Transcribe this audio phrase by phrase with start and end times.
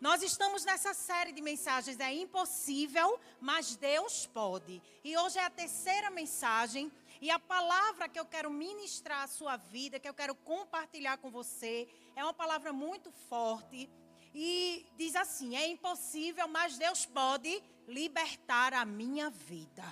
[0.00, 4.80] Nós estamos nessa série de mensagens É impossível, mas Deus pode.
[5.02, 6.90] E hoje é a terceira mensagem.
[7.20, 11.32] E a palavra que eu quero ministrar à sua vida, que eu quero compartilhar com
[11.32, 13.90] você, é uma palavra muito forte.
[14.32, 19.84] E diz assim: É impossível, mas Deus pode libertar a minha vida.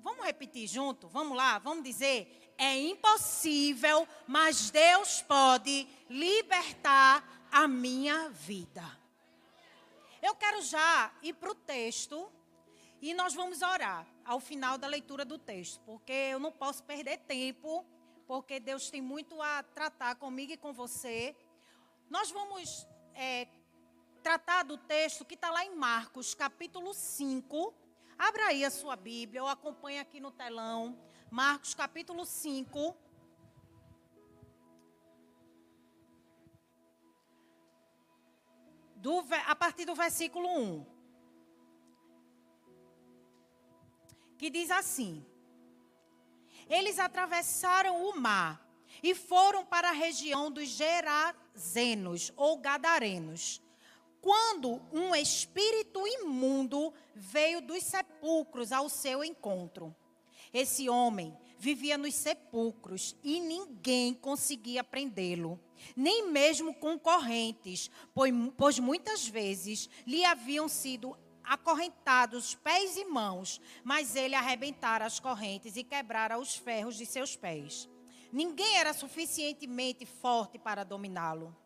[0.00, 1.06] Vamos repetir junto?
[1.06, 1.58] Vamos lá?
[1.60, 8.84] Vamos dizer: é impossível, mas Deus pode libertar a minha vida.
[10.22, 12.30] Eu quero já ir para o texto
[13.00, 17.18] e nós vamos orar ao final da leitura do texto, porque eu não posso perder
[17.18, 17.84] tempo,
[18.26, 21.36] porque Deus tem muito a tratar comigo e com você.
[22.10, 23.46] Nós vamos é,
[24.22, 27.72] tratar do texto que está lá em Marcos, capítulo 5.
[28.18, 30.98] Abra aí a sua Bíblia, ou acompanhe aqui no telão.
[31.30, 32.96] Marcos capítulo 5.
[38.94, 40.86] Do, a partir do versículo 1.
[44.38, 45.26] Que diz assim:
[46.68, 48.64] Eles atravessaram o mar
[49.02, 53.60] e foram para a região dos Gerazenos ou Gadarenos.
[54.20, 59.94] Quando um espírito imundo veio dos sepulcros ao seu encontro
[60.52, 65.58] esse homem vivia nos sepulcros e ninguém conseguia prendê-lo,
[65.94, 67.90] nem mesmo com correntes,
[68.56, 75.76] pois muitas vezes lhe haviam sido acorrentados pés e mãos, mas ele arrebentara as correntes
[75.76, 77.88] e quebrara os ferros de seus pés.
[78.32, 81.56] Ninguém era suficientemente forte para dominá-lo.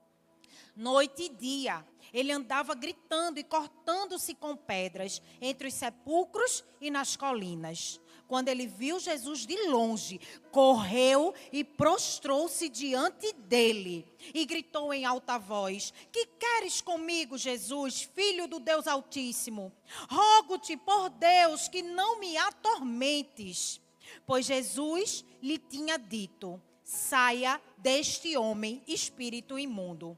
[0.77, 7.17] Noite e dia, ele andava gritando e cortando-se com pedras entre os sepulcros e nas
[7.17, 10.21] colinas quando ele viu Jesus de longe,
[10.53, 18.47] correu e prostrou-se diante dele e gritou em alta voz: Que queres comigo, Jesus, filho
[18.47, 19.73] do Deus Altíssimo?
[20.09, 23.81] Rogo-te por Deus que não me atormentes.
[24.25, 30.17] Pois Jesus lhe tinha dito: Saia deste homem, espírito imundo.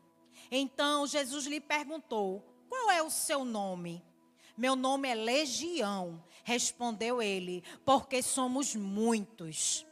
[0.51, 4.05] Então Jesus lhe perguntou: Qual é o seu nome?
[4.55, 9.87] Meu nome é Legião, respondeu ele, porque somos muitos.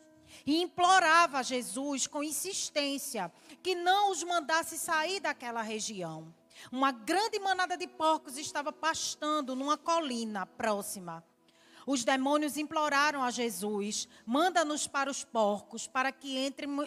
[0.46, 6.34] E implorava a Jesus com insistência que não os mandasse sair daquela região.
[6.70, 11.24] Uma grande manada de porcos estava pastando numa colina próxima.
[11.86, 16.38] Os demônios imploraram a Jesus: manda-nos para os porcos, para que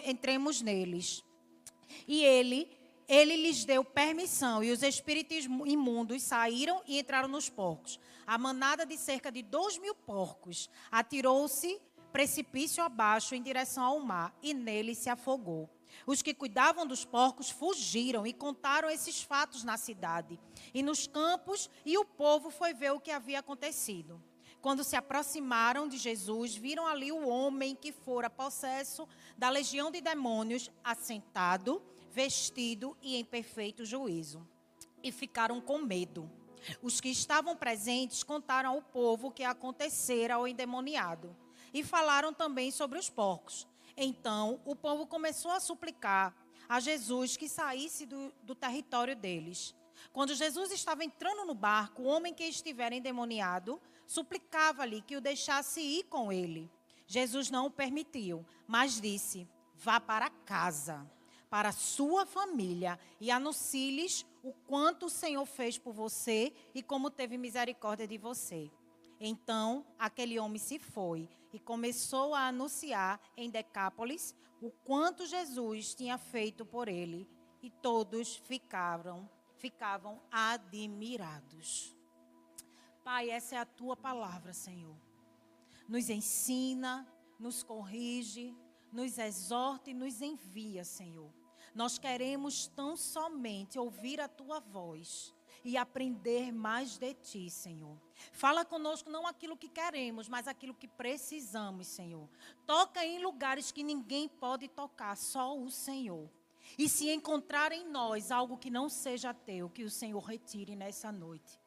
[0.04, 1.24] entremos neles.
[2.06, 2.70] E ele
[3.08, 7.98] ele lhes deu permissão e os espíritos imundos saíram e entraram nos porcos.
[8.26, 11.80] A manada de cerca de dois mil porcos atirou-se
[12.12, 15.68] precipício abaixo em direção ao mar e nele se afogou.
[16.06, 20.38] Os que cuidavam dos porcos fugiram e contaram esses fatos na cidade
[20.72, 24.22] e nos campos, e o povo foi ver o que havia acontecido.
[24.60, 29.06] Quando se aproximaram de Jesus, viram ali o homem que fora possesso
[29.36, 31.82] da legião de demônios assentado
[32.14, 34.46] vestido e em perfeito juízo.
[35.02, 36.30] E ficaram com medo.
[36.80, 41.36] Os que estavam presentes contaram ao povo o que acontecera ao endemoniado.
[41.74, 43.66] E falaram também sobre os porcos.
[43.96, 46.34] Então o povo começou a suplicar
[46.68, 49.74] a Jesus que saísse do, do território deles.
[50.12, 55.80] Quando Jesus estava entrando no barco, o homem que estivera endemoniado suplicava-lhe que o deixasse
[55.80, 56.70] ir com ele.
[57.06, 61.10] Jesus não o permitiu, mas disse: Vá para casa
[61.54, 67.12] para a sua família e anuncie-lhes o quanto o Senhor fez por você e como
[67.12, 68.72] teve misericórdia de você.
[69.20, 76.18] Então, aquele homem se foi e começou a anunciar em Decápolis o quanto Jesus tinha
[76.18, 77.24] feito por ele,
[77.62, 81.96] e todos ficaram ficavam admirados.
[83.04, 84.96] Pai, essa é a tua palavra, Senhor.
[85.88, 87.06] Nos ensina,
[87.38, 88.52] nos corrige,
[88.92, 91.43] nos exorta e nos envia, Senhor
[91.74, 95.34] nós queremos tão somente ouvir a tua voz
[95.64, 97.98] e aprender mais de ti, Senhor.
[98.32, 102.28] Fala conosco não aquilo que queremos, mas aquilo que precisamos, Senhor.
[102.66, 106.30] Toca em lugares que ninguém pode tocar, só o Senhor.
[106.78, 111.10] E se encontrar em nós algo que não seja teu, que o Senhor retire nessa
[111.10, 111.58] noite.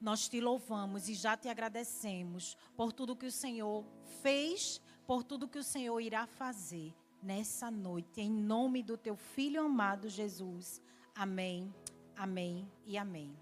[0.00, 3.84] Nós te louvamos e já te agradecemos por tudo que o Senhor
[4.22, 9.62] fez, por tudo que o Senhor irá fazer nessa noite, em nome do teu filho
[9.62, 10.80] amado Jesus.
[11.14, 11.74] Amém,
[12.16, 13.36] amém e amém.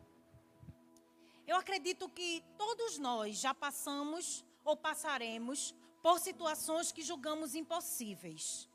[1.46, 8.68] Eu acredito que todos nós já passamos ou passaremos por situações que julgamos impossíveis.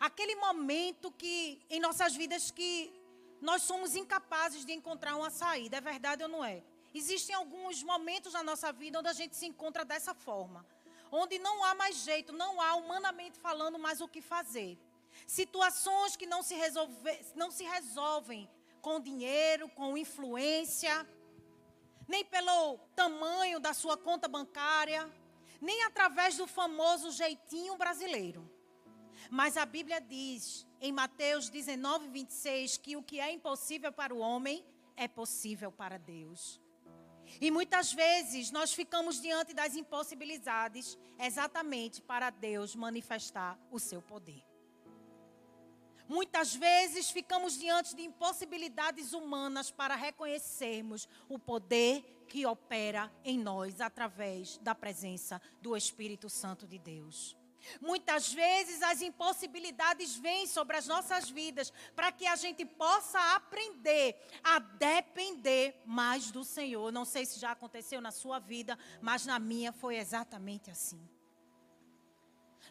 [0.00, 2.92] Aquele momento que em nossas vidas que
[3.42, 5.76] nós somos incapazes de encontrar uma saída.
[5.76, 6.62] É verdade ou não é?
[6.94, 10.64] Existem alguns momentos na nossa vida onde a gente se encontra dessa forma.
[11.14, 14.78] Onde não há mais jeito, não há humanamente falando mais o que fazer.
[15.26, 16.94] Situações que não se, resolve,
[17.34, 18.48] não se resolvem
[18.80, 21.06] com dinheiro, com influência,
[22.08, 25.06] nem pelo tamanho da sua conta bancária,
[25.60, 28.50] nem através do famoso jeitinho brasileiro.
[29.30, 34.18] Mas a Bíblia diz em Mateus 19, 26 que o que é impossível para o
[34.18, 34.64] homem
[34.96, 36.61] é possível para Deus.
[37.40, 44.44] E muitas vezes nós ficamos diante das impossibilidades exatamente para Deus manifestar o seu poder.
[46.08, 53.80] Muitas vezes ficamos diante de impossibilidades humanas para reconhecermos o poder que opera em nós
[53.80, 57.36] através da presença do Espírito Santo de Deus.
[57.80, 64.16] Muitas vezes as impossibilidades vêm sobre as nossas vidas para que a gente possa aprender
[64.42, 66.92] a depender mais do Senhor.
[66.92, 71.00] Não sei se já aconteceu na sua vida, mas na minha foi exatamente assim.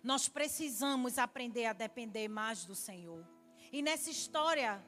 [0.03, 3.25] Nós precisamos aprender a depender mais do Senhor.
[3.71, 4.83] E nessa história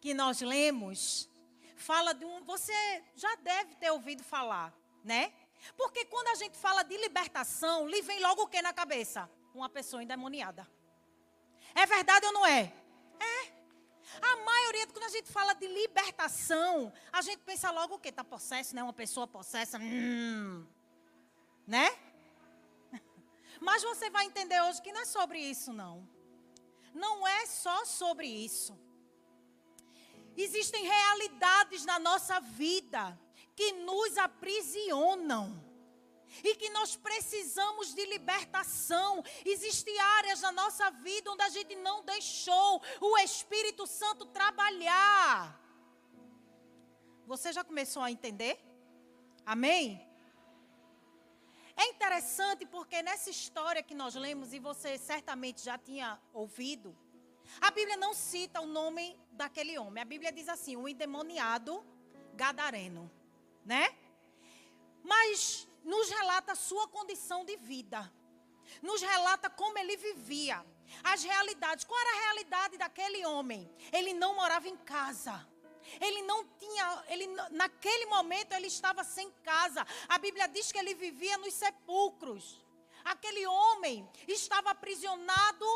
[0.00, 1.28] que nós lemos,
[1.76, 2.42] fala de um.
[2.44, 2.72] Você
[3.14, 5.32] já deve ter ouvido falar, né?
[5.76, 9.30] Porque quando a gente fala de libertação, lhe vem logo o que na cabeça?
[9.54, 10.66] Uma pessoa endemoniada.
[11.74, 12.72] É verdade ou não é?
[13.18, 13.60] É.
[14.20, 18.08] A maioria, quando a gente fala de libertação, a gente pensa logo o quê?
[18.08, 18.82] Está possesso, né?
[18.82, 19.78] Uma pessoa possessa.
[19.78, 20.66] Hum,
[21.66, 21.88] né?
[23.60, 26.08] Mas você vai entender hoje que não é sobre isso, não.
[26.92, 28.76] Não é só sobre isso.
[30.36, 33.18] Existem realidades na nossa vida
[33.54, 35.70] que nos aprisionam
[36.44, 39.22] e que nós precisamos de libertação.
[39.44, 45.60] Existem áreas na nossa vida onde a gente não deixou o Espírito Santo trabalhar.
[47.26, 48.58] Você já começou a entender?
[49.44, 50.06] Amém?
[51.76, 56.96] É interessante porque nessa história que nós lemos, e você certamente já tinha ouvido,
[57.60, 60.02] a Bíblia não cita o nome daquele homem.
[60.02, 61.84] A Bíblia diz assim: o endemoniado
[62.34, 63.10] gadareno,
[63.64, 63.96] né?
[65.02, 68.12] Mas nos relata a sua condição de vida.
[68.82, 70.64] Nos relata como ele vivia.
[71.02, 71.84] As realidades.
[71.84, 73.70] Qual era a realidade daquele homem?
[73.92, 75.46] Ele não morava em casa.
[76.00, 79.86] Ele não tinha, ele naquele momento ele estava sem casa.
[80.08, 82.64] A Bíblia diz que ele vivia nos sepulcros.
[83.04, 85.66] Aquele homem estava aprisionado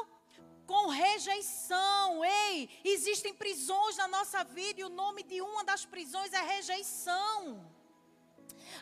[0.67, 2.25] com rejeição.
[2.25, 7.75] Ei, existem prisões na nossa vida e o nome de uma das prisões é rejeição.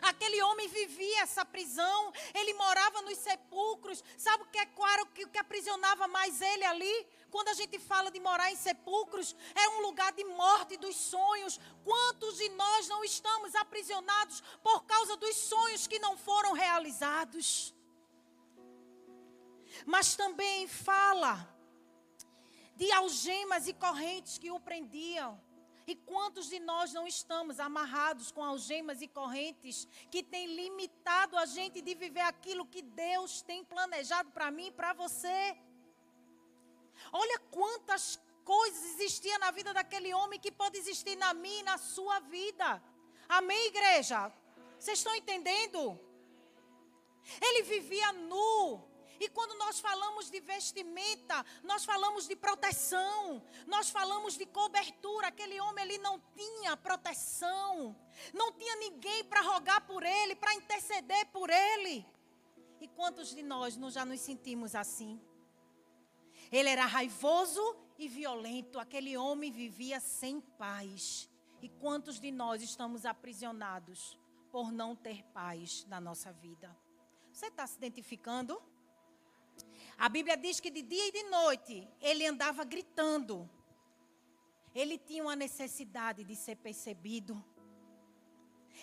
[0.01, 4.03] Aquele homem vivia essa prisão, ele morava nos sepulcros.
[4.17, 7.07] Sabe o que é claro que que aprisionava mais ele ali?
[7.29, 11.59] Quando a gente fala de morar em sepulcros, é um lugar de morte dos sonhos.
[11.83, 17.73] Quantos de nós não estamos aprisionados por causa dos sonhos que não foram realizados?
[19.85, 21.52] Mas também fala
[22.75, 25.39] de algemas e correntes que o prendiam.
[25.85, 31.45] E quantos de nós não estamos amarrados com algemas e correntes que têm limitado a
[31.45, 35.57] gente de viver aquilo que Deus tem planejado para mim e para você?
[37.11, 41.77] Olha quantas coisas existiam na vida daquele homem que pode existir na minha e na
[41.77, 42.81] sua vida.
[43.27, 44.31] Amém, igreja?
[44.79, 45.99] Vocês estão entendendo?
[47.41, 48.81] Ele vivia nu,
[49.23, 55.27] e quando nós falamos de vestimenta, nós falamos de proteção, nós falamos de cobertura.
[55.27, 57.95] Aquele homem ele não tinha proteção,
[58.33, 62.05] não tinha ninguém para rogar por ele, para interceder por ele.
[62.81, 65.21] E quantos de nós não já nos sentimos assim?
[66.51, 71.29] Ele era raivoso e violento, aquele homem vivia sem paz.
[71.61, 74.19] E quantos de nós estamos aprisionados
[74.51, 76.77] por não ter paz na nossa vida?
[77.31, 78.61] Você está se identificando?
[79.97, 83.49] A Bíblia diz que de dia e de noite ele andava gritando.
[84.73, 87.43] Ele tinha uma necessidade de ser percebido.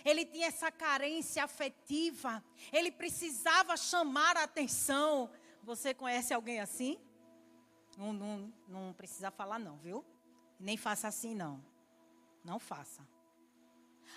[0.04, 2.42] Ele tinha essa carência afetiva.
[2.72, 5.30] Ele precisava chamar a atenção.
[5.62, 6.98] Você conhece alguém assim?
[7.98, 10.04] Não, não, não precisa falar, não, viu?
[10.58, 11.64] Nem faça assim, não.
[12.44, 13.06] Não faça.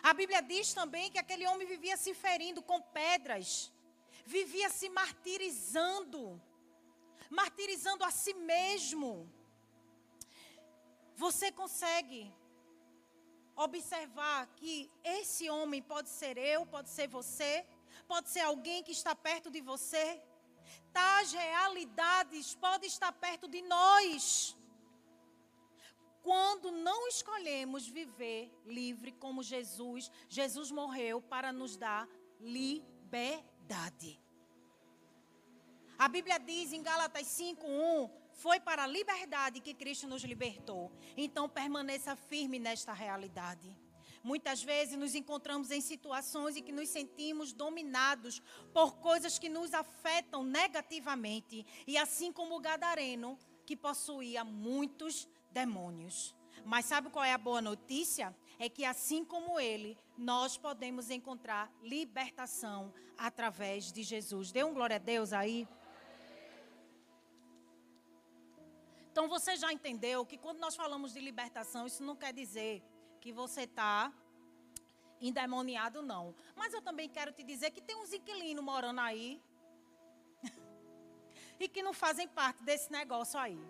[0.01, 3.71] A Bíblia diz também que aquele homem vivia se ferindo com pedras,
[4.25, 6.41] vivia se martirizando
[7.39, 9.09] martirizando a si mesmo.
[11.15, 12.21] Você consegue
[13.55, 17.65] observar que esse homem pode ser eu, pode ser você,
[18.07, 20.05] pode ser alguém que está perto de você.
[20.91, 24.55] Tais realidades podem estar perto de nós.
[26.27, 32.07] quando não escolhemos viver livre como Jesus, Jesus morreu para nos dar
[32.39, 34.22] liberdade.
[36.03, 40.91] A Bíblia diz em Gálatas 5:1, foi para a liberdade que Cristo nos libertou.
[41.15, 43.73] Então permaneça firme nesta realidade.
[44.21, 48.41] Muitas vezes nos encontramos em situações em que nos sentimos dominados
[48.73, 56.35] por coisas que nos afetam negativamente, e assim como o gadareno, que possuía muitos demônios.
[56.65, 58.35] Mas sabe qual é a boa notícia?
[58.59, 64.51] É que assim como ele, nós podemos encontrar libertação através de Jesus.
[64.51, 65.65] Dê um glória a Deus aí.
[69.13, 72.81] Então você já entendeu que quando nós falamos de libertação, isso não quer dizer
[73.21, 74.11] que você está
[75.21, 76.33] endemoniado, não.
[76.55, 79.39] Mas eu também quero te dizer que tem uns inquilinos morando aí
[81.59, 83.63] e que não fazem parte desse negócio aí.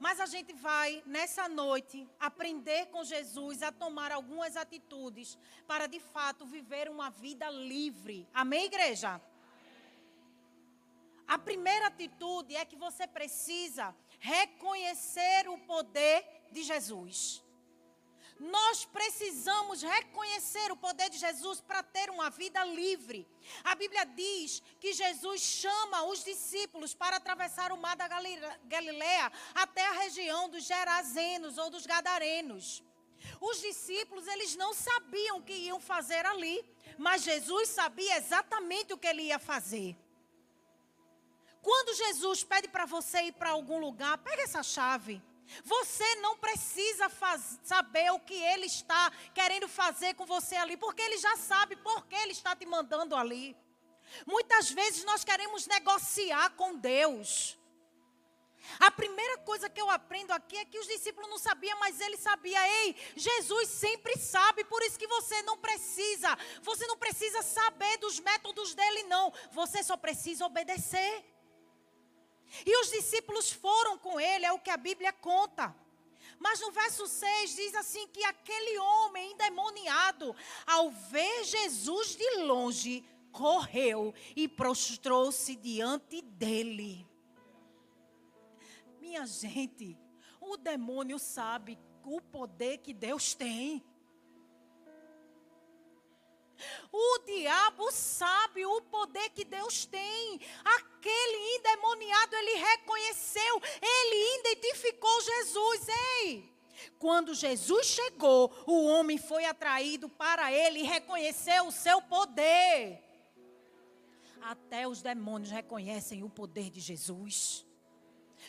[0.00, 6.00] Mas a gente vai, nessa noite, aprender com Jesus a tomar algumas atitudes para, de
[6.00, 8.26] fato, viver uma vida livre.
[8.32, 9.20] Amém, igreja?
[11.34, 17.42] A primeira atitude é que você precisa reconhecer o poder de Jesus.
[18.38, 23.26] Nós precisamos reconhecer o poder de Jesus para ter uma vida livre.
[23.64, 28.08] A Bíblia diz que Jesus chama os discípulos para atravessar o mar da
[28.74, 32.82] Galileia até a região dos Gerazenos ou dos Gadarenos.
[33.40, 36.62] Os discípulos, eles não sabiam o que iam fazer ali,
[36.98, 39.96] mas Jesus sabia exatamente o que ele ia fazer.
[41.62, 45.22] Quando Jesus pede para você ir para algum lugar, pega essa chave.
[45.64, 51.02] Você não precisa faz, saber o que ele está querendo fazer com você ali, porque
[51.02, 53.56] ele já sabe por que ele está te mandando ali.
[54.26, 57.58] Muitas vezes nós queremos negociar com Deus.
[58.78, 62.16] A primeira coisa que eu aprendo aqui é que os discípulos não sabiam, mas ele
[62.16, 62.60] sabia.
[62.84, 66.36] Ei, Jesus sempre sabe, por isso que você não precisa.
[66.62, 69.32] Você não precisa saber dos métodos dele, não.
[69.50, 71.31] Você só precisa obedecer.
[72.66, 75.74] E os discípulos foram com ele, é o que a Bíblia conta.
[76.38, 80.34] Mas no verso 6 diz assim: que aquele homem endemoniado,
[80.66, 87.06] ao ver Jesus de longe, correu e prostrou-se diante dele.
[89.00, 89.98] Minha gente,
[90.40, 93.82] o demônio sabe o poder que Deus tem.
[97.24, 100.40] Diabo sabe o poder que Deus tem.
[100.64, 105.88] Aquele endemoniado, ele reconheceu, ele identificou Jesus.
[106.20, 106.52] Ei!
[106.98, 113.02] Quando Jesus chegou, o homem foi atraído para ele e reconheceu o seu poder.
[114.40, 117.64] Até os demônios reconhecem o poder de Jesus.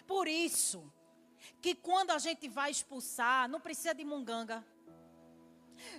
[0.07, 0.91] Por isso,
[1.61, 4.65] que quando a gente vai expulsar, não precisa de munganga.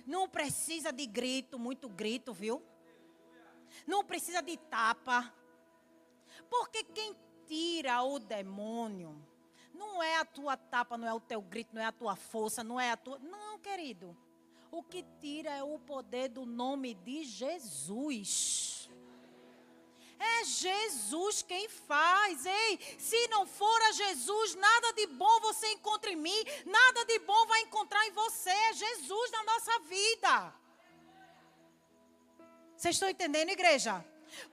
[0.05, 2.61] Não precisa de grito, muito grito, viu?
[3.85, 5.33] Não precisa de tapa.
[6.49, 7.15] Porque quem
[7.47, 9.25] tira o demônio
[9.73, 12.63] não é a tua tapa, não é o teu grito, não é a tua força,
[12.63, 13.19] não é a tua.
[13.19, 14.17] Não, querido.
[14.71, 18.74] O que tira é o poder do nome de Jesus.
[20.19, 22.45] É Jesus quem faz.
[22.45, 27.19] Ei, se não for a Jesus, nada de bom você encontra em mim, nada de
[27.19, 28.49] bom vai encontrar em você.
[28.49, 30.53] É Jesus na nossa vida.
[32.75, 34.05] Vocês estão entendendo, igreja?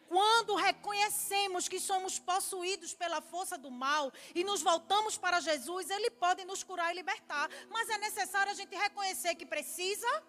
[0.08, 6.10] Quando reconhecemos que somos possuídos pela força do mal e nos voltamos para Jesus, Ele
[6.10, 7.48] pode nos curar e libertar.
[7.70, 10.22] Mas é necessário a gente reconhecer que precisa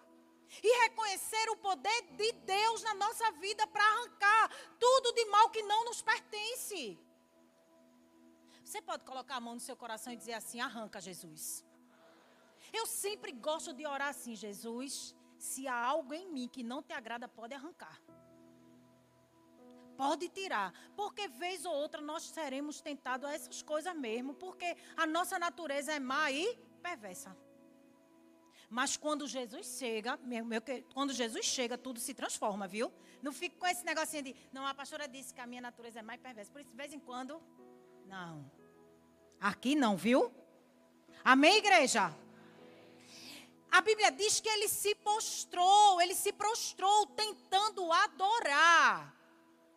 [0.62, 5.62] e reconhecer o poder de Deus na nossa vida para arrancar tudo de mal que
[5.62, 6.98] não nos pertence.
[8.64, 11.64] Você pode colocar a mão no seu coração e dizer assim: arranca, Jesus.
[12.72, 15.14] Eu sempre gosto de orar assim, Jesus.
[15.38, 18.00] Se há algo em mim que não te agrada, pode arrancar.
[19.96, 25.06] Pode tirar, porque vez ou outra nós seremos tentados a essas coisas mesmo, porque a
[25.06, 27.36] nossa natureza é má e perversa.
[28.68, 30.60] Mas quando Jesus chega, meu, meu,
[30.92, 32.92] quando Jesus chega, tudo se transforma, viu?
[33.22, 36.02] Não fique com esse negocinho de, não, a pastora disse que a minha natureza é
[36.02, 36.50] mais perversa.
[36.50, 37.40] Por isso, de vez em quando,
[38.06, 38.50] não.
[39.40, 40.32] Aqui não, viu?
[41.24, 42.14] Amém, igreja?
[43.70, 49.14] A Bíblia diz que ele se postrou, ele se prostrou tentando adorar.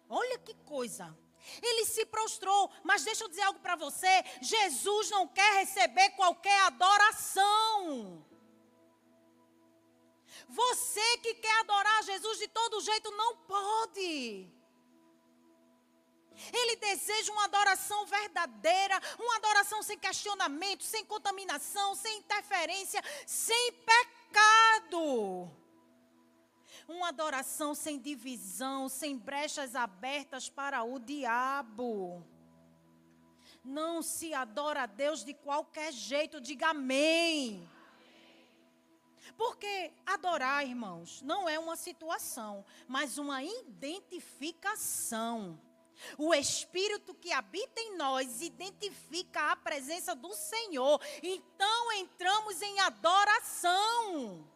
[0.08, 1.18] Olha que coisa.
[1.62, 6.60] Ele se prostrou, mas deixa eu dizer algo para você: Jesus não quer receber qualquer
[6.64, 8.26] adoração.
[10.48, 14.52] Você que quer adorar Jesus de todo jeito, não pode.
[16.54, 25.52] Ele deseja uma adoração verdadeira, uma adoração sem questionamento, sem contaminação, sem interferência, sem pecado.
[26.88, 32.26] Uma adoração sem divisão, sem brechas abertas para o diabo.
[33.64, 37.68] Não se adora a Deus de qualquer jeito, diga amém.
[39.38, 45.60] Porque adorar, irmãos, não é uma situação, mas uma identificação.
[46.18, 51.00] O Espírito que habita em nós identifica a presença do Senhor.
[51.22, 54.48] Então entramos em adoração.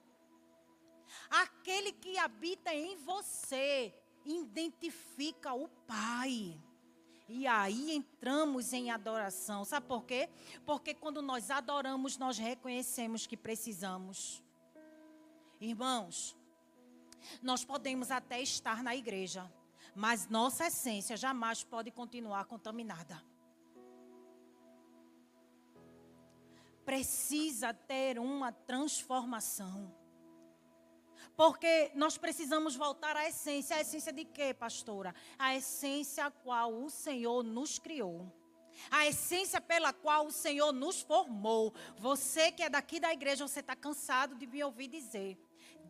[1.30, 3.94] Aquele que habita em você
[4.26, 6.60] identifica o Pai.
[7.28, 9.64] E aí entramos em adoração.
[9.64, 10.30] Sabe por quê?
[10.66, 14.44] Porque quando nós adoramos, nós reconhecemos que precisamos.
[15.62, 16.36] Irmãos,
[17.39, 19.48] nós podemos até estar na igreja,
[19.94, 23.24] mas nossa essência jamais pode continuar contaminada.
[26.84, 29.96] Precisa ter uma transformação.
[31.38, 33.75] Porque nós precisamos voltar à essência.
[33.75, 35.13] A essência de quê, pastora?
[35.38, 38.34] A essência a qual o Senhor nos criou.
[38.89, 41.72] A essência pela qual o Senhor nos formou.
[41.98, 45.38] Você que é daqui da igreja, você está cansado de me ouvir dizer.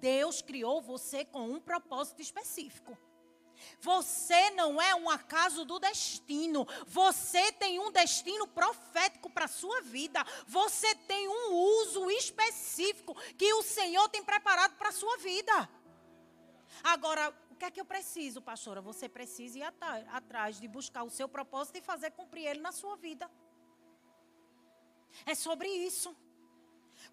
[0.02, 2.98] Deus criou você com um propósito específico.
[3.80, 6.68] Você não é um acaso do destino.
[6.88, 10.26] Você tem um destino profético para a sua vida.
[10.48, 15.70] Você tem um uso específico que o Senhor tem preparado para a sua vida.
[16.84, 18.82] Agora, o que é que eu preciso, pastora?
[18.82, 22.96] Você precisa ir atrás de buscar o seu propósito e fazer cumprir ele na sua
[22.96, 23.30] vida.
[25.26, 26.16] É sobre isso.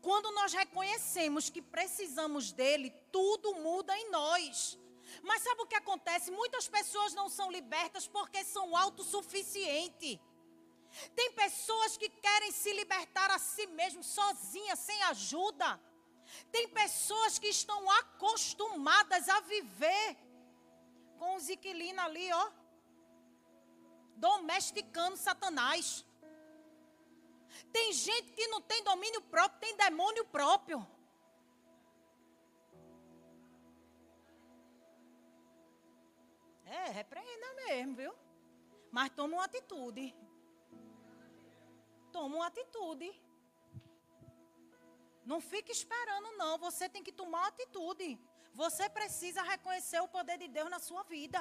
[0.00, 4.78] Quando nós reconhecemos que precisamos dele, tudo muda em nós.
[5.22, 6.30] Mas sabe o que acontece?
[6.30, 10.18] Muitas pessoas não são libertas porque são autossuficientes.
[11.14, 15.80] Tem pessoas que querem se libertar a si mesmas, sozinhas, sem ajuda.
[16.52, 20.16] Tem pessoas que estão acostumadas a viver
[21.18, 22.50] com os inquilinos ali, ó.
[24.16, 26.04] Domesticando Satanás.
[27.72, 30.86] Tem gente que não tem domínio próprio, tem demônio próprio.
[36.64, 38.14] É, repreenda mesmo, viu?
[38.90, 40.14] Mas toma uma atitude.
[42.12, 43.08] Toma uma atitude.
[45.24, 46.58] Não fique esperando, não.
[46.58, 48.18] Você tem que tomar uma atitude.
[48.54, 51.40] Você precisa reconhecer o poder de Deus na sua vida.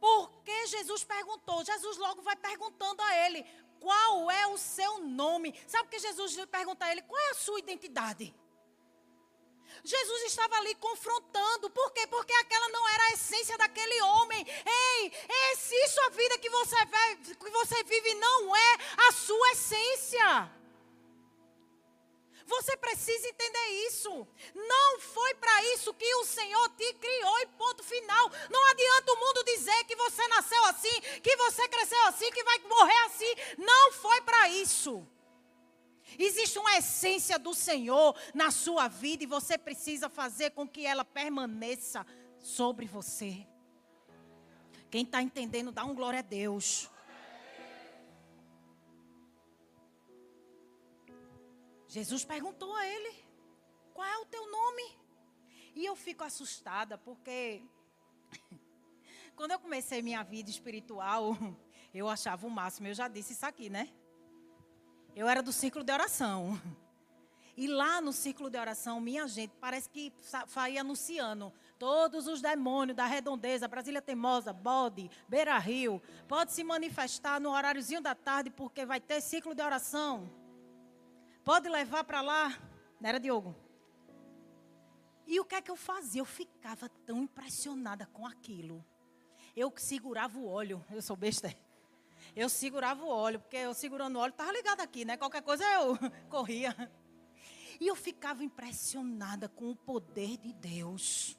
[0.00, 3.44] Porque Jesus perguntou, Jesus logo vai perguntando a ele:
[3.84, 5.54] qual é o seu nome?
[5.66, 8.34] Sabe que Jesus pergunta a ele: qual é a sua identidade?
[9.84, 11.68] Jesus estava ali confrontando.
[11.68, 12.06] Por quê?
[12.06, 14.46] Porque aquela não era a essência daquele homem.
[14.64, 16.76] Ei, é se isso a vida que você,
[17.42, 20.63] que você vive não é a sua essência.
[22.46, 24.26] Você precisa entender isso.
[24.54, 28.30] Não foi para isso que o Senhor te criou e ponto final.
[28.50, 32.58] Não adianta o mundo dizer que você nasceu assim, que você cresceu assim, que vai
[32.58, 33.34] morrer assim.
[33.58, 35.06] Não foi para isso.
[36.18, 41.04] Existe uma essência do Senhor na sua vida e você precisa fazer com que ela
[41.04, 42.06] permaneça
[42.38, 43.46] sobre você.
[44.90, 46.88] Quem está entendendo, dá um glória a Deus.
[51.94, 53.14] Jesus perguntou a ele:
[53.92, 54.98] Qual é o teu nome?
[55.76, 57.62] E eu fico assustada porque
[59.36, 61.36] quando eu comecei minha vida espiritual,
[61.94, 62.88] eu achava o máximo.
[62.88, 63.88] Eu já disse isso aqui, né?
[65.14, 66.60] Eu era do círculo de oração.
[67.56, 70.12] E lá no círculo de oração, minha gente, parece que
[70.48, 71.52] saía anunciando.
[71.78, 78.00] Todos os demônios da redondeza, Brasília Teimosa, Bode, Beira Rio, pode se manifestar no horáriozinho
[78.00, 80.28] da tarde, porque vai ter ciclo de oração.
[81.44, 82.58] Pode levar para lá.
[83.00, 83.54] Não era Diogo?
[85.26, 86.20] E o que é que eu fazia?
[86.20, 88.84] Eu ficava tão impressionada com aquilo.
[89.56, 90.84] Eu segurava o olho.
[90.90, 91.54] Eu sou besta
[92.34, 95.16] eu segurava o óleo, porque eu segurando o óleo estava ligado aqui, né?
[95.16, 95.96] Qualquer coisa eu
[96.28, 96.74] corria.
[97.80, 101.38] E eu ficava impressionada com o poder de Deus.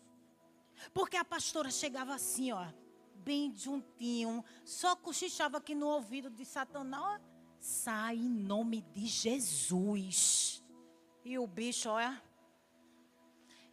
[0.93, 2.67] Porque a pastora chegava assim, ó,
[3.15, 7.21] bem juntinho, só cochichava aqui no ouvido de Satanás,
[7.65, 10.63] sai em nome de Jesus.
[11.23, 12.21] E o bicho, olha.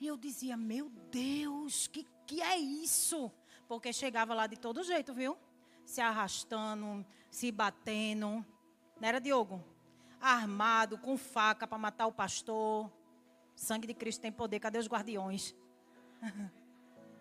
[0.01, 3.31] E eu dizia, meu Deus, que que é isso?
[3.69, 5.37] Porque chegava lá de todo jeito, viu?
[5.85, 8.45] se arrastando, se batendo.
[9.01, 9.63] Não era, Diogo?
[10.21, 12.91] Armado, com faca para matar o pastor.
[13.55, 14.61] Sangue de Cristo tem poder.
[14.61, 15.55] Cadê os guardiões?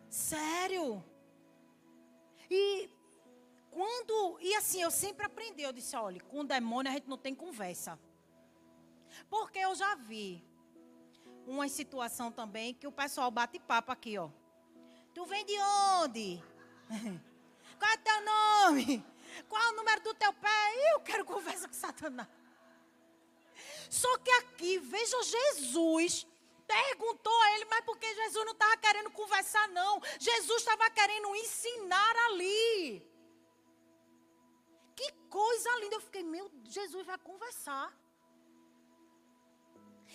[0.09, 1.03] Sério?
[2.49, 2.89] E
[3.71, 4.37] quando.
[4.41, 5.63] E assim, eu sempre aprendi.
[5.63, 7.97] Eu disse: olha, com demônio a gente não tem conversa.
[9.29, 10.43] Porque eu já vi
[11.47, 14.29] uma situação também que o pessoal bate papo aqui, ó.
[15.13, 16.43] Tu vem de onde?
[17.79, 19.03] Qual é teu nome?
[19.49, 20.93] Qual é o número do teu pé?
[20.93, 22.27] Eu quero conversa com Satanás.
[23.89, 26.27] Só que aqui, veja Jesus
[26.65, 30.01] perguntou a ele, mas porque Jesus não estava querendo conversar, não.
[30.17, 33.10] Jesus estava querendo ensinar ali.
[35.39, 35.95] Coisa linda.
[35.97, 36.45] Eu fiquei, meu,
[36.77, 37.87] Jesus vai conversar.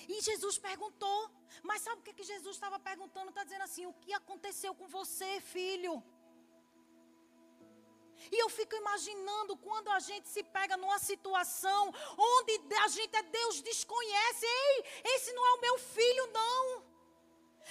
[0.09, 1.20] E Jesus perguntou.
[1.68, 3.31] Mas sabe o que, que Jesus estava perguntando?
[3.31, 5.94] Está dizendo assim: o que aconteceu com você, filho?
[8.35, 11.83] E eu fico imaginando quando a gente se pega numa situação
[12.35, 12.52] onde
[12.85, 14.46] a gente é Deus desconhece.
[14.46, 16.85] Ei, esse não é o meu filho, não.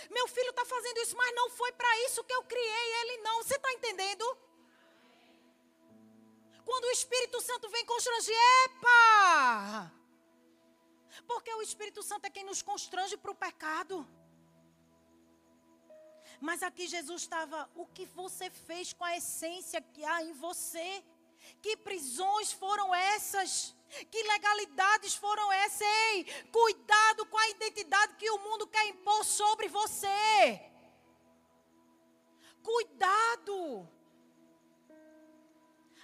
[0.09, 3.43] Meu filho está fazendo isso, mas não foi para isso que eu criei ele, não.
[3.43, 4.25] Você está entendendo?
[6.65, 9.91] Quando o Espírito Santo vem constranger, epa!
[11.27, 14.05] Porque o Espírito Santo é quem nos constrange para o pecado.
[16.47, 21.03] Mas aqui Jesus estava, o que você fez com a essência que há em você?
[21.61, 23.75] Que prisões foram essas?
[24.11, 25.81] Que legalidades foram essas?
[25.81, 30.61] Ei, cuidado com a identidade que o mundo quer impor sobre você.
[32.63, 33.87] Cuidado.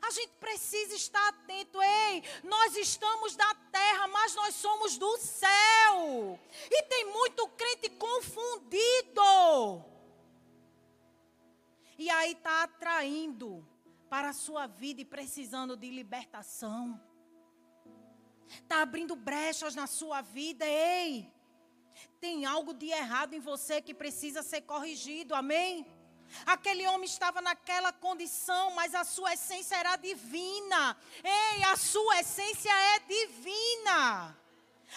[0.02, 1.82] A gente precisa estar atento.
[1.82, 6.40] Ei, nós estamos da terra, mas nós somos do céu.
[6.70, 9.22] E tem muito crente confundido.
[11.98, 13.66] E aí está atraindo
[14.10, 17.00] para a sua vida e precisando de libertação.
[18.48, 20.66] Está abrindo brechas na sua vida.
[20.66, 21.32] Ei,
[22.20, 25.36] tem algo de errado em você que precisa ser corrigido.
[25.36, 25.86] Amém?
[26.46, 30.98] Aquele homem estava naquela condição, mas a sua essência era divina.
[31.24, 34.38] Ei, a sua essência é divina.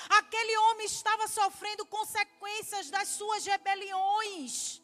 [0.09, 4.83] Aquele homem estava sofrendo consequências das suas rebeliões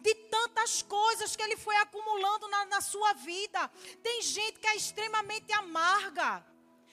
[0.00, 3.68] de tantas coisas que ele foi acumulando na, na sua vida.
[4.02, 6.44] Tem gente que é extremamente amarga.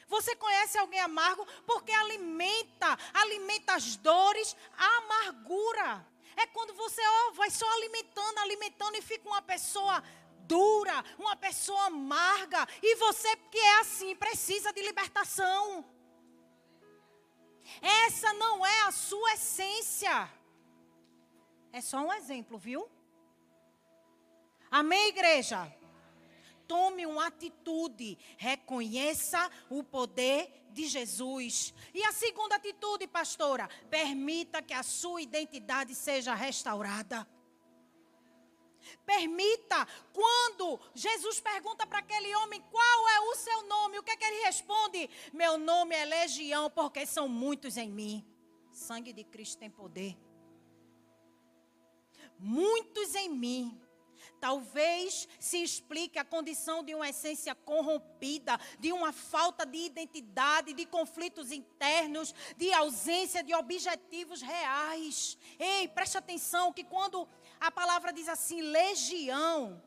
[0.08, 1.46] Você conhece alguém amargo?
[1.66, 6.06] Porque alimenta, alimenta as dores, a amargura.
[6.38, 10.04] É quando você ó, vai só alimentando, alimentando e fica uma pessoa
[10.41, 12.67] dura, uma pessoa amarga.
[12.82, 15.84] E você que é assim, precisa de libertação.
[17.82, 20.32] Essa não é a sua essência.
[21.73, 22.88] É só um exemplo, viu?
[24.69, 25.73] Amém, igreja?
[26.67, 31.74] Tome uma atitude, reconheça o poder de Jesus.
[31.94, 37.28] E a segunda atitude, pastora, permita que a sua identidade seja restaurada.
[39.06, 44.16] Permita, quando Jesus pergunta para aquele homem qual é o seu nome, o que é
[44.16, 45.10] que ele responde?
[45.34, 48.26] Meu nome é Legião, porque são muitos em mim.
[48.72, 50.16] Sangue de Cristo tem poder.
[52.40, 53.82] Muitos em mim.
[54.39, 60.86] Talvez se explique a condição de uma essência corrompida, de uma falta de identidade, de
[60.86, 65.38] conflitos internos, de ausência de objetivos reais.
[65.60, 67.28] Ei, preste atenção que quando
[67.60, 69.82] a palavra diz assim, legião,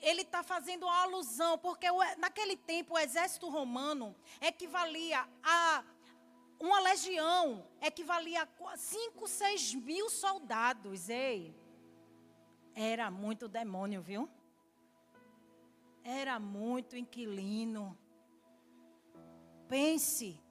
[0.00, 1.86] ele está fazendo uma alusão, porque
[2.18, 5.84] naquele tempo o exército romano equivalia a
[6.58, 11.08] uma legião, equivalia a 5, 6 mil soldados.
[11.08, 11.54] Ei.
[12.82, 14.26] Era muito demônio, viu?
[16.02, 17.84] Era muito inquilino.
[19.68, 20.42] Pense.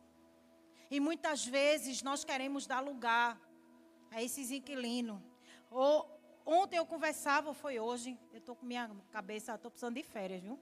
[0.92, 3.36] E muitas vezes nós queremos dar lugar
[4.12, 5.20] a esses inquilinos.
[5.72, 6.08] Ou,
[6.46, 10.44] ontem eu conversava, ou foi hoje, eu estou com minha cabeça, estou precisando de férias,
[10.44, 10.60] viu?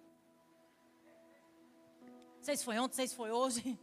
[2.38, 3.78] Não sei se foi ontem, não sei se foi hoje.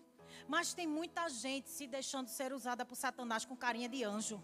[0.48, 4.42] Mas tem muita gente se deixando ser usada por Satanás com carinha de anjo.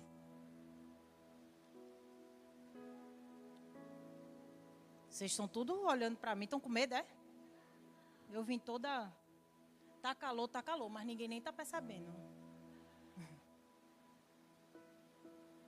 [5.21, 7.05] Vocês estão tudo olhando para mim, estão com medo, é?
[8.33, 9.13] Eu vim toda.
[10.01, 12.11] Tá calor, tá calor, mas ninguém nem tá percebendo.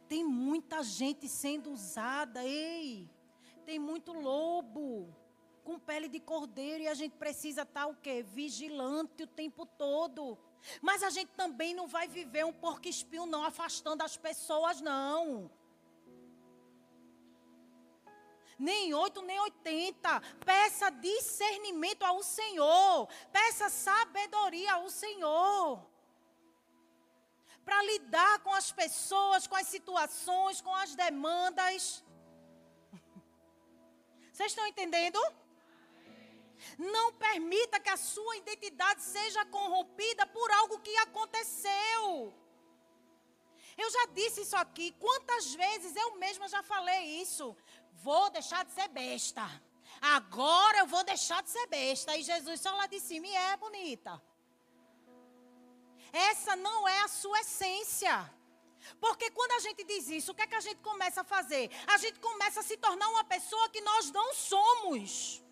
[0.08, 3.10] Tem muita gente sendo usada, ei.
[3.66, 5.14] Tem muito lobo
[5.62, 8.22] com pele de cordeiro e a gente precisa estar tá, o quê?
[8.22, 10.38] Vigilante o tempo todo.
[10.80, 15.50] Mas a gente também não vai viver um porco espinho não afastando as pessoas não
[18.68, 20.12] nem oito, nem oitenta.
[20.50, 23.08] Peça discernimento ao Senhor.
[23.38, 25.64] Peça sabedoria ao Senhor.
[27.66, 32.04] Para lidar com as pessoas, com as situações, com as demandas.
[34.32, 35.20] Vocês estão entendendo?
[36.78, 42.32] Não permita que a sua identidade seja corrompida por algo que aconteceu.
[43.76, 44.86] Eu já disse isso aqui.
[45.04, 47.56] Quantas vezes eu mesma já falei isso?
[47.92, 49.44] Vou deixar de ser besta.
[50.00, 52.16] Agora eu vou deixar de ser besta.
[52.16, 54.20] E Jesus só lá de cima e é bonita.
[56.12, 58.32] Essa não é a sua essência.
[59.00, 61.70] Porque quando a gente diz isso, o que é que a gente começa a fazer?
[61.86, 65.42] A gente começa a se tornar uma pessoa que nós não somos.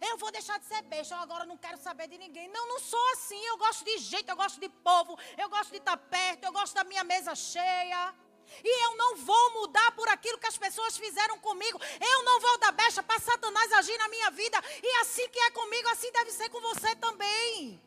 [0.00, 2.48] Eu vou deixar de ser besta, eu agora não quero saber de ninguém.
[2.48, 3.40] Não, não sou assim.
[3.46, 6.74] Eu gosto de jeito, eu gosto de povo, eu gosto de estar perto, eu gosto
[6.74, 8.14] da minha mesa cheia.
[8.62, 11.80] E eu não vou mudar por aquilo que as pessoas fizeram comigo.
[12.00, 14.58] Eu não vou dar brecha para Satanás agir na minha vida.
[14.82, 17.80] E assim que é comigo, assim deve ser com você também.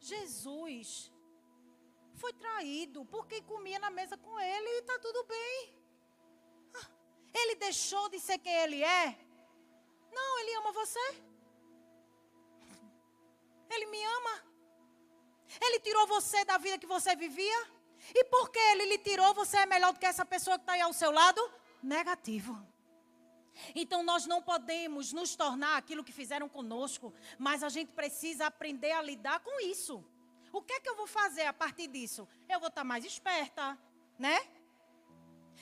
[0.00, 1.10] Jesus
[2.16, 5.74] foi traído porque comia na mesa com ele e está tudo bem.
[6.74, 6.88] Ah,
[7.32, 9.18] ele deixou de ser quem ele é?
[10.12, 11.06] Não, ele ama você.
[13.70, 14.53] Ele me ama.
[15.60, 17.66] Ele tirou você da vida que você vivia?
[18.14, 20.80] E porque ele lhe tirou, você é melhor do que essa pessoa que está aí
[20.80, 21.40] ao seu lado?
[21.82, 22.54] Negativo.
[23.74, 28.92] Então nós não podemos nos tornar aquilo que fizeram conosco, mas a gente precisa aprender
[28.92, 30.04] a lidar com isso.
[30.52, 32.28] O que é que eu vou fazer a partir disso?
[32.48, 33.78] Eu vou estar mais esperta,
[34.18, 34.38] né?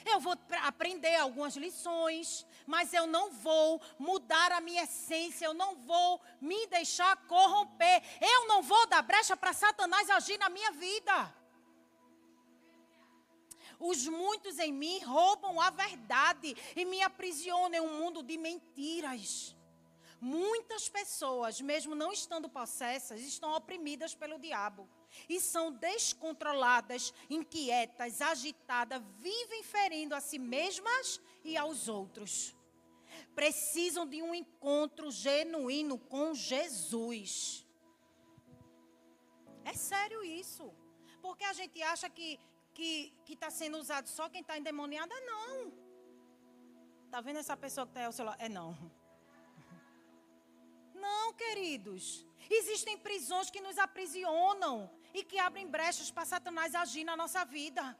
[0.04, 5.76] Eu vou aprender algumas lições, mas eu não vou mudar a minha essência, eu não
[5.76, 11.34] vou me deixar corromper, eu não vou dar brecha para Satanás agir na minha vida.
[13.78, 19.56] Os muitos em mim roubam a verdade e me aprisionam em um mundo de mentiras.
[20.20, 24.88] Muitas pessoas, mesmo não estando possessas, estão oprimidas pelo diabo
[25.28, 32.54] e são descontroladas, inquietas, agitadas, vivem ferindo a si mesmas e aos outros.
[33.34, 37.66] Precisam de um encontro genuíno com Jesus.
[39.64, 40.72] É sério isso.
[41.20, 42.38] Porque a gente acha que
[42.74, 45.14] que está sendo usado só quem está endemoniada?
[45.20, 45.72] Não.
[47.04, 48.40] Está vendo essa pessoa que está ao seu lado?
[48.40, 48.76] É não.
[50.94, 52.26] Não, queridos.
[52.48, 57.96] Existem prisões que nos aprisionam e que abrem brechas para Satanás agir na nossa vida.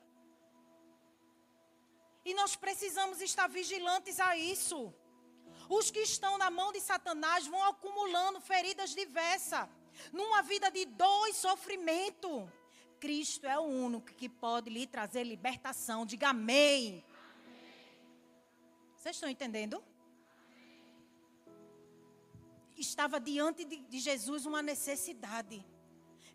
[2.24, 4.94] E nós precisamos estar vigilantes a isso.
[5.68, 9.68] Os que estão na mão de Satanás vão acumulando feridas diversas,
[10.12, 12.50] numa vida de dor e sofrimento.
[13.00, 16.06] Cristo é o único que pode lhe trazer libertação.
[16.06, 17.04] Diga amém.
[18.96, 19.82] Vocês estão entendendo?
[22.76, 25.64] Estava diante de, de Jesus uma necessidade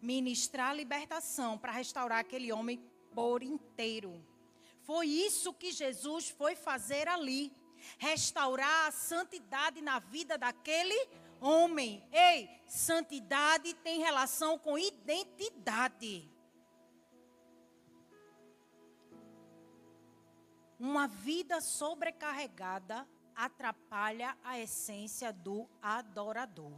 [0.02, 2.82] ministrar libertação para restaurar aquele homem
[3.14, 4.24] por inteiro.
[4.82, 7.52] Foi isso que Jesus foi fazer ali.
[7.98, 10.98] Restaurar a santidade na vida daquele
[11.40, 12.04] homem.
[12.12, 16.30] Ei, santidade tem relação com identidade.
[20.80, 26.74] Uma vida sobrecarregada atrapalha a essência do adorador.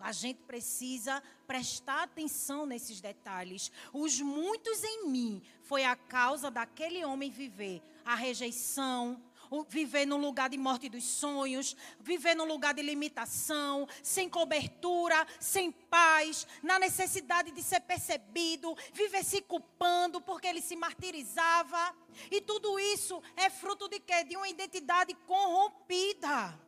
[0.00, 3.72] A gente precisa prestar atenção nesses detalhes.
[3.92, 9.20] Os muitos em mim foi a causa daquele homem viver a rejeição,
[9.68, 15.70] viver num lugar de morte dos sonhos, viver num lugar de limitação, sem cobertura, sem
[15.70, 21.94] paz, na necessidade de ser percebido, viver se culpando porque ele se martirizava.
[22.30, 24.24] E tudo isso é fruto de quê?
[24.24, 26.58] De uma identidade corrompida.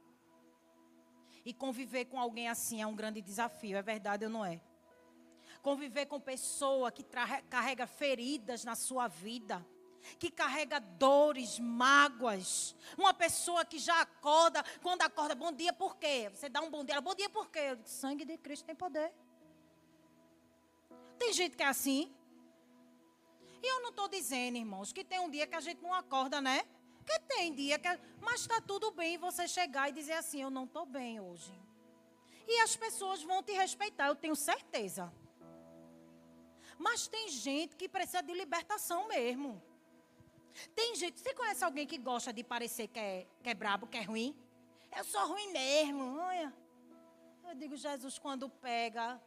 [1.47, 4.61] E conviver com alguém assim é um grande desafio, é verdade ou não é?
[5.63, 7.05] Conviver com pessoa que
[7.49, 9.65] carrega feridas na sua vida,
[10.19, 12.75] que carrega dores, mágoas.
[12.99, 16.29] Uma pessoa que já acorda, quando acorda, bom dia por quê?
[16.35, 17.79] Você dá um bom dia, bom dia por quê?
[17.81, 19.13] O sangue de Cristo tem poder.
[21.17, 22.13] Tem gente que é assim.
[23.63, 26.41] E eu não estou dizendo, irmãos, que tem um dia que a gente não acorda,
[26.41, 26.67] né?
[27.07, 27.89] Porque tem dia que.
[28.21, 31.55] Mas está tudo bem você chegar e dizer assim: eu não estou bem hoje.
[32.49, 35.13] E as pessoas vão te respeitar, eu tenho certeza.
[36.77, 39.63] Mas tem gente que precisa de libertação mesmo.
[40.75, 41.21] Tem gente.
[41.21, 44.37] Você conhece alguém que gosta de parecer que é, que é brabo, que é ruim?
[44.97, 46.19] Eu sou ruim mesmo.
[46.19, 46.53] Olha.
[47.49, 49.21] Eu digo, Jesus, quando pega.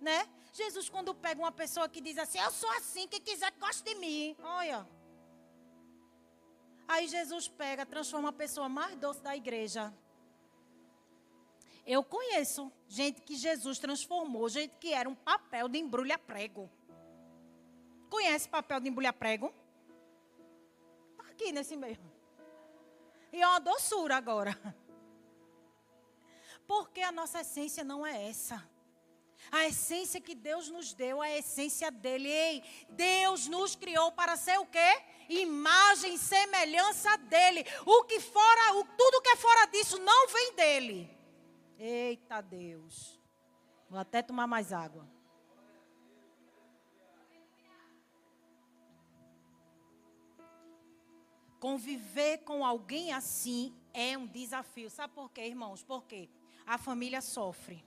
[0.00, 0.28] Né?
[0.52, 3.96] Jesus, quando pega uma pessoa que diz assim, eu sou assim, quem quiser gosta de
[3.96, 4.36] mim.
[4.40, 4.86] Olha.
[6.94, 9.92] Aí Jesus pega, transforma a pessoa mais doce da igreja.
[11.84, 16.70] Eu conheço gente que Jesus transformou, gente que era um papel de embrulha prego.
[18.08, 19.52] Conhece papel de embrulha prego?
[21.16, 21.98] Tá Aqui nesse meio.
[23.32, 24.56] E é uma doçura agora.
[26.64, 28.64] Porque a nossa essência não é essa.
[29.50, 32.28] A essência que Deus nos deu, a essência dele.
[32.28, 35.02] Ei, Deus nos criou para ser o quê?
[35.28, 37.64] Imagem semelhança dele.
[37.86, 41.10] O que fora, o, tudo que é fora disso não vem dele.
[41.78, 43.18] Eita Deus.
[43.88, 45.08] Vou até tomar mais água.
[51.60, 54.90] Conviver com alguém assim é um desafio.
[54.90, 55.82] Sabe por quê, irmãos?
[55.82, 56.28] Porque
[56.66, 57.82] a família sofre.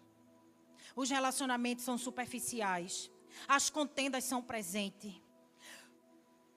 [0.97, 3.11] Os relacionamentos são superficiais.
[3.47, 5.13] As contendas são presentes.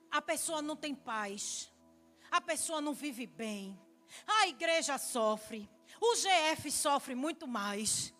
[0.09, 1.71] A pessoa não tem paz.
[2.31, 3.79] A pessoa não vive bem.
[4.25, 5.69] A igreja sofre.
[6.01, 8.11] O GF sofre muito mais.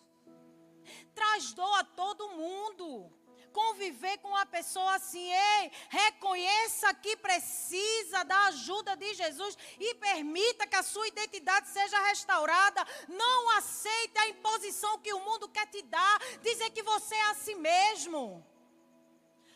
[1.12, 3.12] Traz dor a todo mundo.
[3.52, 10.66] Conviver com uma pessoa assim, ei, reconheça que precisa da ajuda de Jesus e permita
[10.66, 12.84] que a sua identidade seja restaurada.
[13.08, 17.54] Não aceite a imposição que o mundo quer te dar, dizer que você é assim
[17.54, 18.44] mesmo.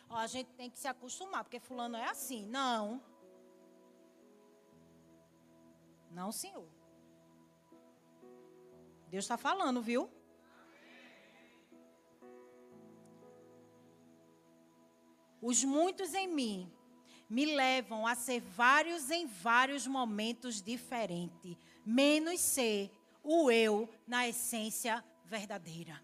[0.09, 2.45] Ó, a gente tem que se acostumar, porque fulano é assim.
[2.45, 3.01] Não.
[6.09, 6.67] Não, senhor.
[9.09, 10.09] Deus está falando, viu?
[15.49, 16.69] Os muitos em mim
[17.29, 21.55] me levam a ser vários em vários momentos diferentes,
[21.85, 22.91] menos ser
[23.23, 26.03] o eu na essência verdadeira.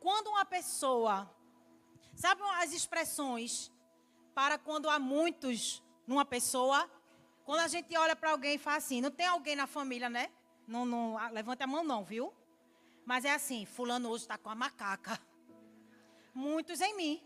[0.00, 1.30] Quando uma pessoa,
[2.14, 3.70] sabe as expressões
[4.34, 6.90] para quando há muitos numa pessoa?
[7.44, 10.30] Quando a gente olha para alguém e fala assim, não tem alguém na família, né?
[10.66, 12.32] Não, não, levante a mão não, viu?
[13.04, 15.20] Mas é assim, fulano hoje está com a macaca.
[16.34, 17.22] Muitos em mim.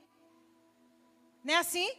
[1.43, 1.91] Não é assim?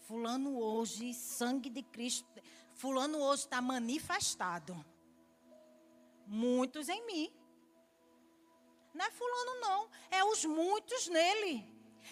[0.00, 2.42] Fulano hoje, sangue de Cristo.
[2.74, 4.84] Fulano hoje está manifestado.
[6.26, 7.32] Muitos em mim.
[8.92, 11.64] Não é fulano não, é os muitos nele.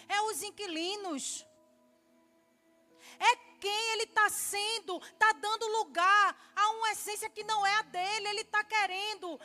[0.07, 1.45] É os inquilinos.
[3.19, 7.81] É quem ele está sendo, está dando lugar a uma essência que não é a
[7.83, 8.27] dele.
[8.29, 9.39] Ele está querendo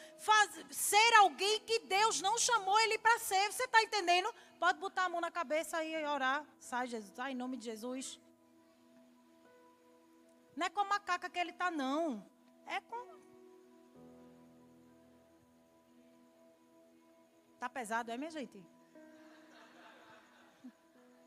[0.71, 3.53] ser alguém que Deus não chamou ele para ser.
[3.53, 4.33] Você está entendendo?
[4.59, 6.45] Pode botar a mão na cabeça e orar.
[6.59, 7.15] Sai, Jesus.
[7.15, 8.21] Sai, em nome de Jesus.
[10.57, 12.25] Não é com a macaca que ele está, não.
[12.67, 13.21] É com.
[17.59, 18.59] Tá pesado, é, minha gente?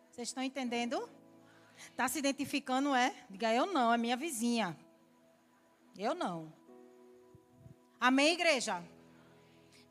[0.09, 1.09] Vocês estão entendendo?
[1.89, 3.13] Está se identificando, é?
[3.29, 4.77] Diga, eu não, é minha vizinha.
[5.97, 6.51] Eu não.
[7.99, 8.83] Amém, igreja?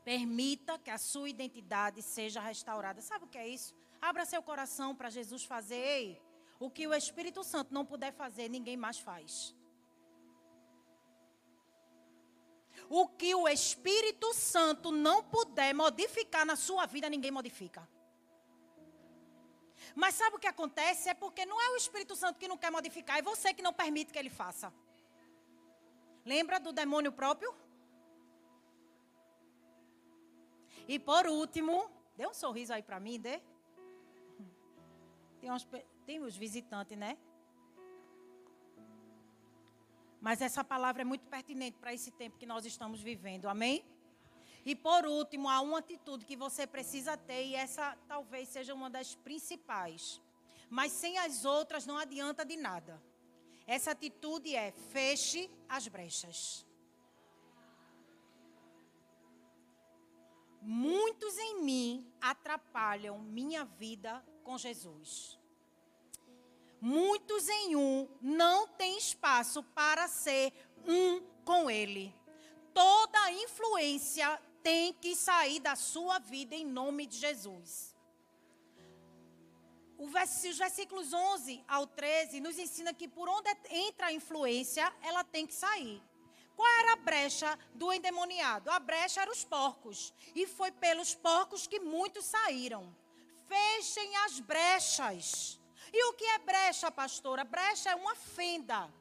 [0.05, 3.01] Permita que a sua identidade seja restaurada.
[3.01, 3.75] Sabe o que é isso?
[4.01, 6.21] Abra seu coração para Jesus fazer.
[6.59, 9.55] O que o Espírito Santo não puder fazer, ninguém mais faz.
[12.89, 17.89] O que o Espírito Santo não puder modificar na sua vida, ninguém modifica.
[19.95, 21.09] Mas sabe o que acontece?
[21.09, 23.73] É porque não é o Espírito Santo que não quer modificar, é você que não
[23.73, 24.73] permite que ele faça.
[26.25, 27.55] Lembra do demônio próprio?
[30.89, 33.41] E por último, dê um sorriso aí para mim, dê.
[35.41, 35.67] Tem, uns,
[36.07, 37.19] tem os visitantes, né?
[40.21, 43.85] Mas essa palavra é muito pertinente para esse tempo que nós estamos vivendo, amém?
[44.65, 48.89] E por último, há uma atitude que você precisa ter, e essa talvez seja uma
[48.89, 50.21] das principais.
[50.71, 53.03] Mas sem as outras não adianta de nada.
[53.67, 56.65] Essa atitude é feche as brechas.
[60.61, 65.39] Muitos em mim atrapalham minha vida com Jesus.
[66.81, 70.53] Muitos em um não têm espaço para ser
[70.87, 72.15] um com Ele.
[72.73, 77.93] Toda influência tem que sair da sua vida em nome de Jesus.
[80.11, 85.23] Vers os versículos 11 ao 13 nos ensina que por onde entra a influência, ela
[85.23, 86.03] tem que sair.
[86.57, 88.71] Qual era a brecha do endemoniado?
[88.71, 90.13] A brecha eram os porcos.
[90.35, 92.95] E foi pelos porcos que muitos saíram.
[93.49, 95.59] Fechem as brechas.
[95.93, 97.45] E o que é brecha, pastora?
[97.45, 98.93] Brecha é uma fenda,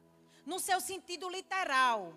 [0.46, 2.14] no seu sentido literal.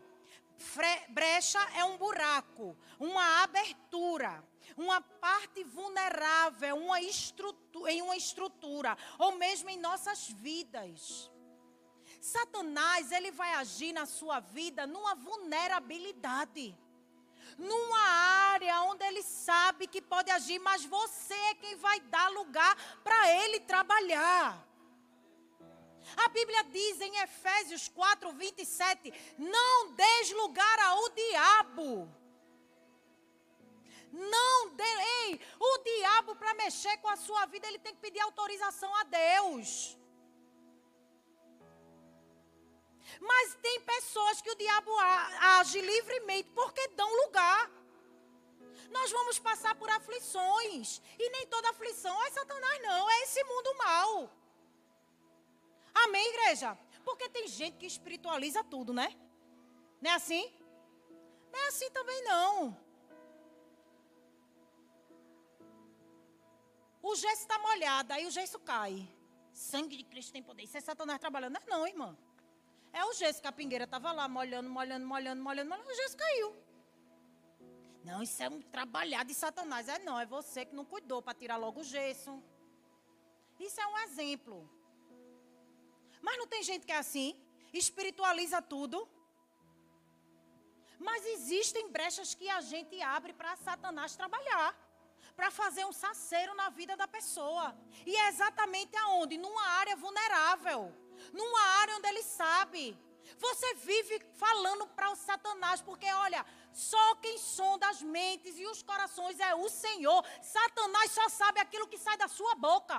[1.10, 4.44] Brecha é um buraco, uma abertura,
[4.78, 11.30] uma parte vulnerável uma em uma estrutura, ou mesmo em nossas vidas.
[12.22, 16.76] Satanás, ele vai agir na sua vida numa vulnerabilidade.
[17.58, 22.76] Numa área onde ele sabe que pode agir, mas você é quem vai dar lugar
[23.04, 24.75] para ele trabalhar.
[26.18, 32.10] A Bíblia diz em Efésios 4, 27: não des lugar ao diabo.
[34.12, 34.84] Não dê.
[35.24, 39.04] Ei, o diabo, para mexer com a sua vida, ele tem que pedir autorização a
[39.04, 39.98] Deus.
[43.20, 44.92] Mas tem pessoas que o diabo
[45.60, 47.72] age livremente porque dão lugar.
[48.90, 51.02] Nós vamos passar por aflições.
[51.20, 53.10] E nem toda aflição é Satanás, não.
[53.10, 54.32] É esse mundo mal.
[56.04, 56.78] Amém, igreja?
[57.04, 59.16] Porque tem gente que espiritualiza tudo, né?
[60.02, 60.52] Não é assim?
[61.52, 62.78] Não é assim também, não.
[67.02, 69.08] O gesso está molhado, aí o gesso cai.
[69.54, 70.64] Sangue de Cristo tem poder.
[70.64, 71.54] Isso é Satanás trabalhando.
[71.54, 72.18] Não, é não irmã.
[72.92, 75.90] É o gesso que a pingueira estava lá, molhando, molhando, molhando, molhando, molhando.
[75.90, 76.56] O gesso caiu.
[78.04, 79.88] Não, isso é um trabalhar de Satanás.
[79.88, 82.42] É não, é você que não cuidou para tirar logo o gesso.
[83.60, 84.70] Isso é um exemplo.
[86.26, 87.30] Mas não tem gente que é assim,
[87.82, 88.98] espiritualiza tudo.
[91.08, 94.70] Mas existem brechas que a gente abre para Satanás trabalhar,
[95.36, 97.66] para fazer um saceiro na vida da pessoa.
[98.12, 99.38] E é exatamente aonde?
[99.46, 100.82] Numa área vulnerável,
[101.40, 102.84] numa área onde ele sabe.
[103.46, 106.42] Você vive falando para o Satanás, porque olha,
[106.74, 110.24] só quem sonda as mentes e os corações é o Senhor.
[110.42, 112.98] Satanás só sabe aquilo que sai da sua boca.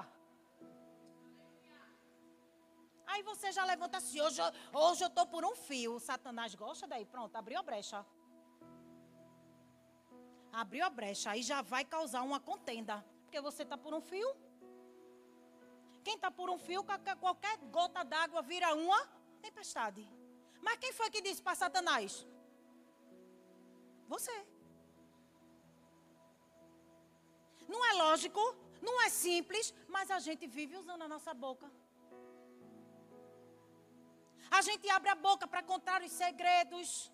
[3.17, 4.43] Aí você já levanta assim, hoje,
[4.75, 5.93] hoje eu estou por um fio.
[5.99, 8.05] Satanás gosta daí, pronto, abriu a brecha.
[10.63, 12.97] Abriu a brecha, aí já vai causar uma contenda.
[13.23, 14.29] Porque você está por um fio.
[16.05, 16.85] Quem está por um fio,
[17.25, 19.01] qualquer gota d'água vira uma
[19.47, 20.07] tempestade.
[20.61, 22.27] Mas quem foi que disse para Satanás?
[24.13, 24.37] Você.
[27.67, 28.43] Não é lógico,
[28.83, 31.67] não é simples, mas a gente vive usando a nossa boca.
[34.51, 37.13] A gente abre a boca para contar os segredos.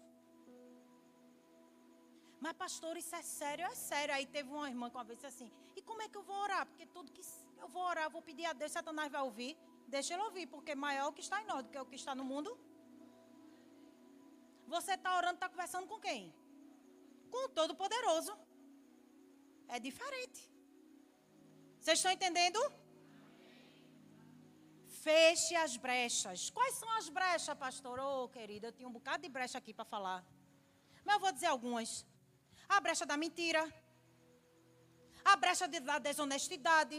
[2.41, 3.65] Mas, pastor, isso é sério?
[3.67, 4.15] É sério.
[4.15, 6.37] Aí teve uma irmã que uma vez disse assim: E como é que eu vou
[6.37, 6.67] orar?
[6.67, 7.23] Porque tudo que
[7.61, 9.57] eu vou orar, eu vou pedir a Deus, Satanás vai ouvir.
[9.87, 11.97] Deixa ele ouvir, porque maior é o que está em nós do que o que
[11.97, 12.51] está no mundo.
[14.67, 16.35] Você está orando, está conversando com quem?
[17.31, 18.37] Com o Todo-Poderoso.
[19.69, 20.41] É diferente.
[21.79, 22.61] Vocês estão entendendo?
[25.05, 26.41] Feche as brechas.
[26.57, 27.99] Quais são as brechas, pastor?
[27.99, 30.21] Ô, oh, querida, eu tinha um bocado de brecha aqui para falar.
[31.05, 32.07] Mas eu vou dizer algumas.
[32.69, 33.63] A brecha da mentira.
[35.25, 36.99] A brecha da desonestidade.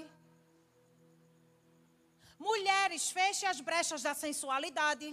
[2.38, 5.08] Mulheres, feche as brechas da sensualidade.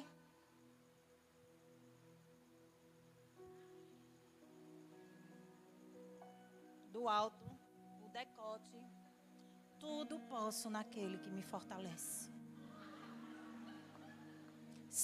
[6.96, 7.46] Do alto,
[8.04, 8.78] o decote.
[9.78, 12.29] Tudo posso naquele que me fortalece.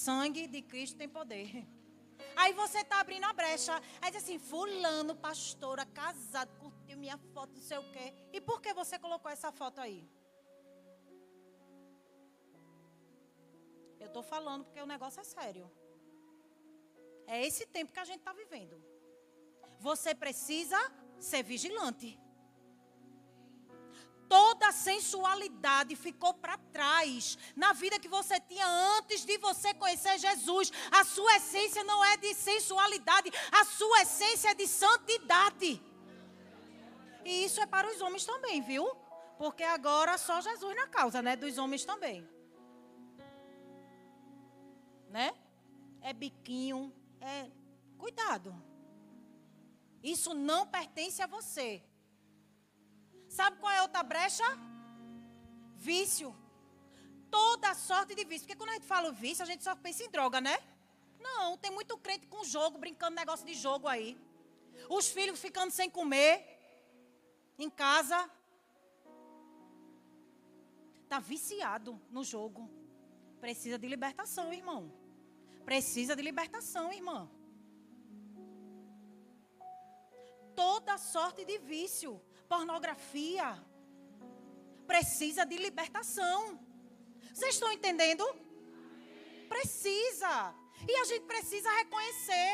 [0.05, 1.67] Sangue de Cristo tem poder.
[2.43, 3.75] Aí você está abrindo a brecha.
[4.01, 8.07] Aí diz assim, fulano, pastora, casado, curtiu minha foto, não sei o quê.
[8.33, 10.01] E por que você colocou essa foto aí?
[13.99, 15.71] Eu estou falando porque o negócio é sério.
[17.27, 18.77] É esse tempo que a gente está vivendo.
[19.81, 20.79] Você precisa
[21.19, 22.19] ser vigilante
[24.29, 28.67] toda sensualidade ficou para trás na vida que você tinha
[28.99, 30.73] antes de você conhecer Jesus.
[30.91, 35.83] A sua essência não é de sensualidade, a sua essência é de santidade.
[37.25, 38.89] E isso é para os homens também, viu?
[39.39, 41.37] Porque agora só Jesus na causa, né?
[41.37, 42.29] Dos homens também.
[45.11, 45.35] Né?
[46.01, 47.51] É biquinho, é.
[47.99, 48.55] Cuidado.
[50.03, 51.83] Isso não pertence a você.
[53.39, 54.45] Sabe qual é outra brecha?
[55.89, 56.35] Vício.
[57.31, 58.47] Toda sorte de vício.
[58.47, 60.57] Porque quando a gente fala vício, a gente só pensa em droga, né?
[61.27, 64.19] Não, tem muito crente com jogo, brincando negócio de jogo aí.
[64.89, 66.33] Os filhos ficando sem comer
[67.59, 68.19] em casa.
[71.05, 72.71] Está viciado no jogo.
[73.39, 74.91] Precisa de libertação, irmão.
[75.63, 77.29] Precisa de libertação, irmã.
[80.55, 83.49] Toda sorte de vício pornografia.
[84.87, 86.59] Precisa de libertação.
[87.33, 88.25] Vocês estão entendendo?
[89.49, 90.55] Precisa.
[90.89, 92.53] E a gente precisa reconhecer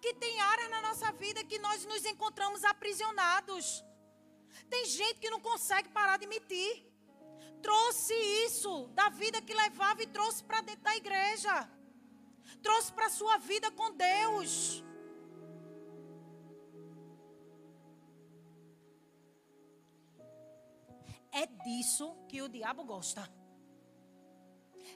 [0.00, 3.82] que tem áreas na nossa vida que nós nos encontramos aprisionados.
[4.68, 6.72] Tem gente que não consegue parar de mentir.
[7.62, 8.14] Trouxe
[8.46, 11.54] isso da vida que levava e trouxe para dentro da igreja.
[12.62, 14.84] Trouxe para a sua vida com Deus.
[21.42, 23.22] É disso que o diabo gosta.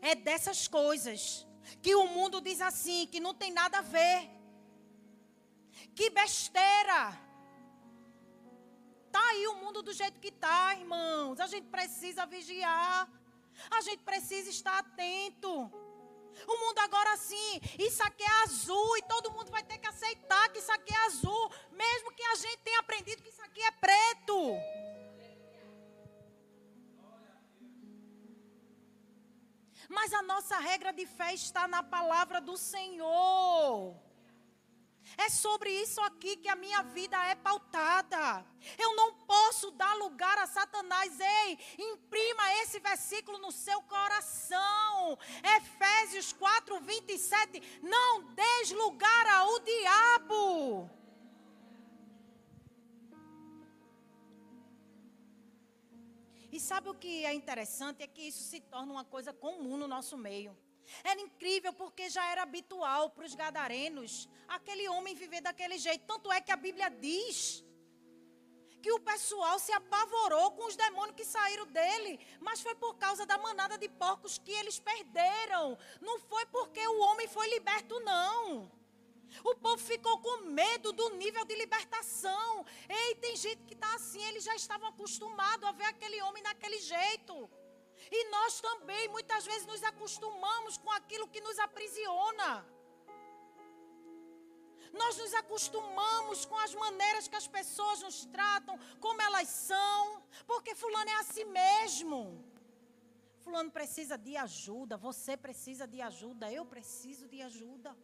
[0.01, 1.47] É dessas coisas
[1.83, 4.31] que o mundo diz assim, que não tem nada a ver.
[5.97, 7.01] Que besteira.
[9.11, 11.41] Tá aí o mundo do jeito que tá, irmãos.
[11.41, 13.11] A gente precisa vigiar.
[13.71, 15.53] A gente precisa estar atento.
[16.47, 20.49] O mundo agora sim, isso aqui é azul e todo mundo vai ter que aceitar
[20.51, 23.73] que isso aqui é azul, mesmo que a gente tenha aprendido que isso aqui é
[23.73, 24.39] preto.
[29.89, 33.97] Mas a nossa regra de fé está na palavra do Senhor.
[35.17, 38.45] É sobre isso aqui que a minha vida é pautada.
[38.79, 41.19] Eu não posso dar lugar a Satanás.
[41.19, 45.19] Ei, imprima esse versículo no seu coração.
[45.57, 47.81] Efésios 4, 27.
[47.83, 50.98] Não des lugar ao diabo.
[56.59, 58.03] E sabe o que é interessante?
[58.03, 60.59] É que isso se torna uma coisa comum no nosso meio.
[61.05, 66.05] Era incrível porque já era habitual para os gadarenos aquele homem viver daquele jeito.
[66.05, 67.63] Tanto é que a Bíblia diz
[68.83, 73.25] que o pessoal se apavorou com os demônios que saíram dele, mas foi por causa
[73.25, 75.79] da manada de porcos que eles perderam.
[76.01, 78.69] Não foi porque o homem foi liberto, não.
[79.45, 82.65] O povo ficou com medo do nível de libertação.
[82.89, 86.79] Ei, tem gente que está assim, eles já estavam acostumados a ver aquele homem daquele
[86.79, 87.51] jeito.
[88.11, 92.51] E nós também, muitas vezes, nos acostumamos com aquilo que nos aprisiona.
[94.93, 100.75] Nós nos acostumamos com as maneiras que as pessoas nos tratam, como elas são, porque
[100.75, 102.43] Fulano é assim mesmo.
[103.41, 107.97] Fulano precisa de ajuda, você precisa de ajuda, eu preciso de ajuda.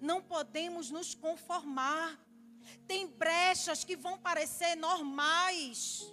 [0.00, 2.18] Não podemos nos conformar.
[2.86, 6.12] Tem brechas que vão parecer normais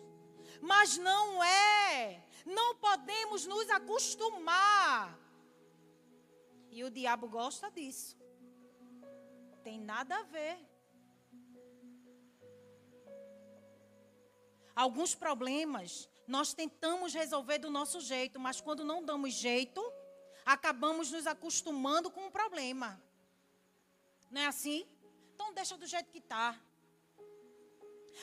[0.61, 2.23] mas não é.
[2.45, 5.17] Não podemos nos acostumar.
[6.69, 8.17] E o diabo gosta disso.
[9.63, 10.57] Tem nada a ver.
[14.75, 19.81] Alguns problemas nós tentamos resolver do nosso jeito, mas quando não damos jeito,
[20.45, 23.01] acabamos nos acostumando com o problema.
[24.29, 24.87] Não é assim?
[25.33, 26.55] Então deixa do jeito que está.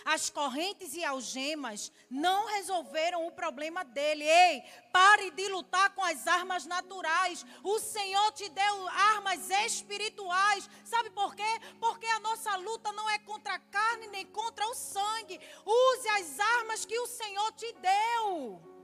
[0.04, 4.24] As correntes e algemas não resolveram o problema dele.
[4.24, 7.44] Ei, pare de lutar com as armas naturais.
[7.62, 10.68] O Senhor te deu armas espirituais.
[10.84, 11.60] Sabe por quê?
[11.80, 15.40] Porque a nossa luta não é contra a carne nem contra o sangue.
[15.64, 18.75] Use as armas que o Senhor te deu.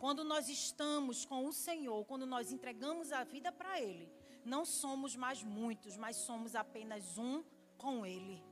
[0.00, 4.10] Quando nós estamos com o Senhor, quando nós entregamos a vida para Ele,
[4.46, 7.44] não somos mais muitos, mas somos apenas um
[7.76, 8.42] com Ele.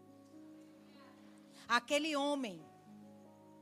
[1.67, 2.63] Aquele homem,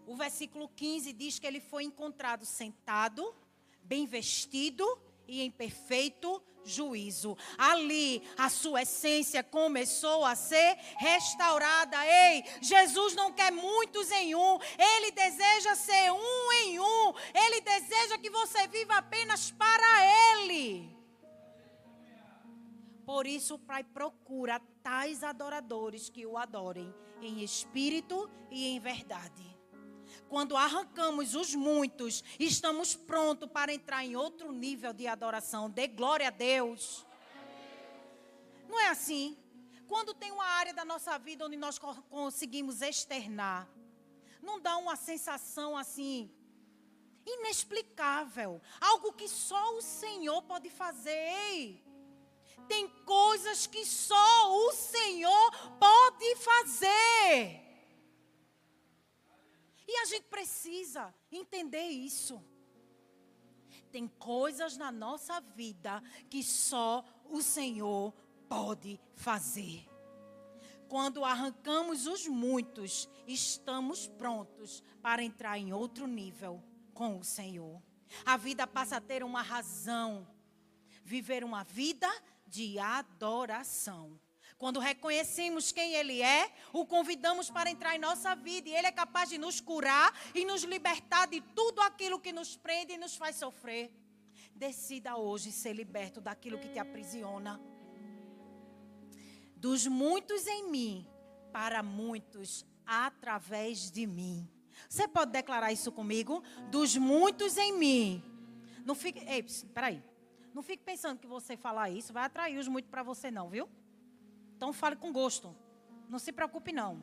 [0.05, 3.32] o versículo 15 diz que ele foi encontrado sentado,
[3.84, 4.84] bem vestido
[5.28, 7.37] e em perfeito juízo.
[7.57, 11.97] Ali a sua essência começou a ser restaurada.
[12.07, 17.12] Ei, Jesus não quer muitos em um, ele deseja ser um em um.
[17.35, 20.95] Ele deseja que você viva apenas para ele.
[23.05, 26.93] Por isso, o Pai procura tais adoradores que o adorem
[27.23, 29.56] em espírito e em verdade.
[30.29, 35.70] Quando arrancamos os muitos, estamos prontos para entrar em outro nível de adoração.
[35.70, 37.07] Dê glória a Deus.
[38.68, 39.39] Não é assim?
[39.87, 43.68] Quando tem uma área da nossa vida onde nós conseguimos externar,
[44.43, 46.31] não dá uma sensação assim
[47.24, 51.11] inexplicável, algo que só o Senhor pode fazer.
[51.51, 51.85] Ei,
[52.68, 57.66] tem coisas que só o Senhor pode fazer.
[59.87, 62.43] E a gente precisa entender isso.
[63.91, 68.12] Tem coisas na nossa vida que só o Senhor
[68.49, 69.89] pode fazer.
[70.89, 76.62] Quando arrancamos os muitos, estamos prontos para entrar em outro nível
[76.95, 77.82] com o Senhor.
[78.24, 80.26] A vida passa a ter uma razão.
[81.03, 82.09] Viver uma vida
[82.47, 84.18] de adoração.
[84.59, 88.93] Quando reconhecemos quem Ele é, o convidamos para entrar em nossa vida e Ele é
[88.93, 93.17] capaz de nos curar e nos libertar de tudo aquilo que nos prende e nos
[93.17, 93.93] faz sofrer.
[94.55, 97.61] Decida hoje ser liberto daquilo que te aprisiona.
[99.55, 101.07] Dos muitos em mim,
[101.53, 104.49] para muitos através de mim.
[104.89, 106.43] Você pode declarar isso comigo?
[106.71, 108.25] Dos muitos em mim.
[108.87, 109.21] Não fique.
[109.21, 109.43] Ei,
[109.75, 110.03] peraí.
[110.55, 113.69] Não fique pensando que você falar isso vai atrair os muito para você, não, viu?
[114.57, 115.55] Então fale com gosto.
[116.09, 117.03] Não se preocupe, não.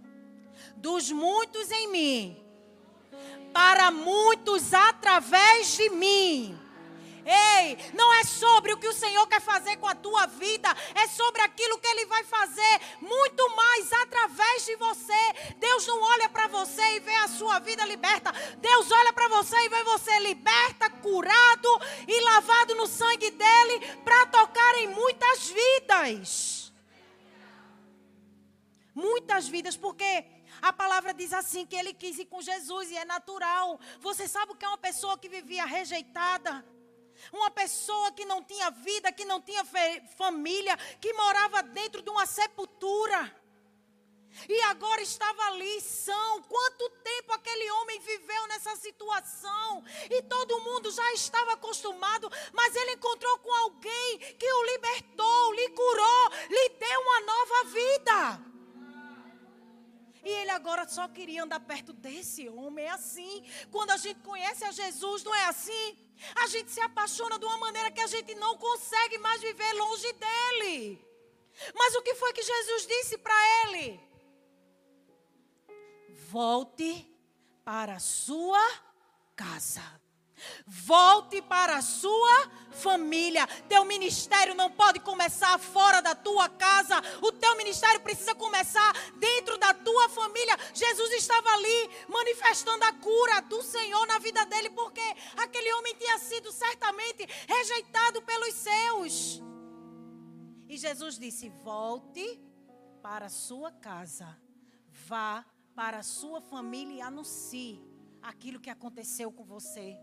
[0.76, 2.46] dos muitos em mim,
[3.52, 6.60] para muitos através de mim.
[7.26, 11.08] Ei, não é sobre o que o Senhor quer fazer com a tua vida, é
[11.08, 15.54] sobre aquilo que Ele vai fazer muito mais através de você.
[15.58, 18.32] Deus não olha para você e vê a sua vida liberta.
[18.58, 24.26] Deus olha para você e vê você liberta, curado e lavado no sangue dele para
[24.26, 26.53] tocar em muitas vidas.
[28.96, 30.26] Muitas vidas, porque
[30.62, 33.80] a palavra diz assim que ele quis ir com Jesus e é natural.
[34.00, 36.64] Você sabe o que é uma pessoa que vivia rejeitada?
[37.32, 39.64] Uma pessoa que não tinha vida, que não tinha
[40.16, 43.36] família, que morava dentro de uma sepultura.
[44.48, 46.42] E agora estava ali são.
[46.44, 49.84] Quanto tempo aquele homem viveu nessa situação?
[50.10, 55.70] E todo mundo já estava acostumado, mas ele encontrou com alguém que o libertou, lhe
[55.70, 58.53] curou, lhe deu uma nova vida.
[60.24, 62.86] E ele agora só queria andar perto desse homem.
[62.86, 63.44] É assim.
[63.72, 65.98] Quando a gente conhece a Jesus, não é assim?
[66.36, 70.14] A gente se apaixona de uma maneira que a gente não consegue mais viver longe
[70.14, 71.06] dele.
[71.76, 74.00] Mas o que foi que Jesus disse para ele?
[76.30, 77.08] Volte
[77.64, 78.62] para a sua
[79.36, 80.03] casa.
[80.66, 83.46] Volte para a sua família.
[83.68, 87.02] Teu ministério não pode começar fora da tua casa.
[87.22, 90.58] O teu ministério precisa começar dentro da tua família.
[90.74, 95.04] Jesus estava ali manifestando a cura do Senhor na vida dele, porque
[95.38, 99.42] aquele homem tinha sido certamente rejeitado pelos seus.
[100.68, 102.42] E Jesus disse: Volte
[103.02, 104.40] para a sua casa.
[105.08, 107.84] Vá para a sua família e anuncie
[108.22, 110.00] aquilo que aconteceu com você.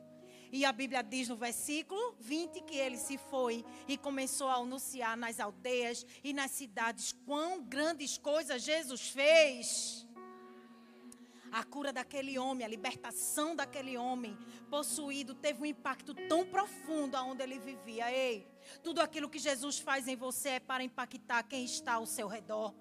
[0.53, 5.17] E a Bíblia diz no versículo 20 que ele se foi e começou a anunciar
[5.17, 10.07] nas aldeias e nas cidades quão grandes coisas Jesus fez.
[11.53, 14.37] A cura daquele homem, a libertação daquele homem
[14.69, 18.11] possuído teve um impacto tão profundo aonde ele vivia.
[18.13, 18.47] Ei,
[18.83, 22.73] tudo aquilo que Jesus faz em você é para impactar quem está ao seu redor.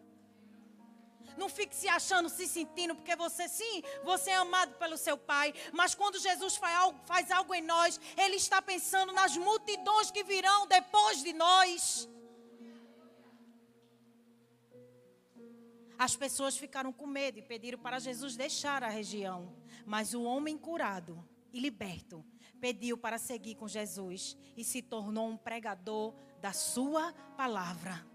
[1.38, 5.54] Não fique se achando, se sentindo, porque você sim, você é amado pelo seu Pai.
[5.74, 10.24] Mas quando Jesus faz algo, faz algo em nós, Ele está pensando nas multidões que
[10.24, 12.10] virão depois de nós.
[15.98, 19.54] As pessoas ficaram com medo e pediram para Jesus deixar a região.
[19.86, 22.26] Mas o homem curado e liberto
[22.62, 28.06] pediu para seguir com Jesus e se tornou um pregador da sua palavra,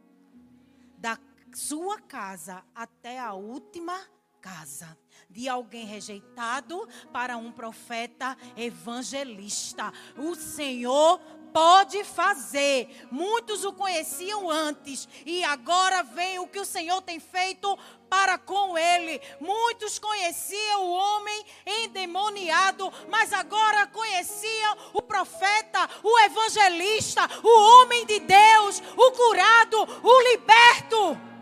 [0.96, 1.18] da
[1.54, 3.98] sua casa até a última
[4.40, 4.98] casa.
[5.30, 9.92] De alguém rejeitado para um profeta evangelista.
[10.16, 11.18] O Senhor
[11.54, 13.06] pode fazer.
[13.12, 17.78] Muitos o conheciam antes e agora vem o que o Senhor tem feito
[18.10, 19.20] para com ele.
[19.40, 28.18] Muitos conheciam o homem endemoniado, mas agora conheciam o profeta, o evangelista, o homem de
[28.18, 31.33] Deus, o curado, o liberto.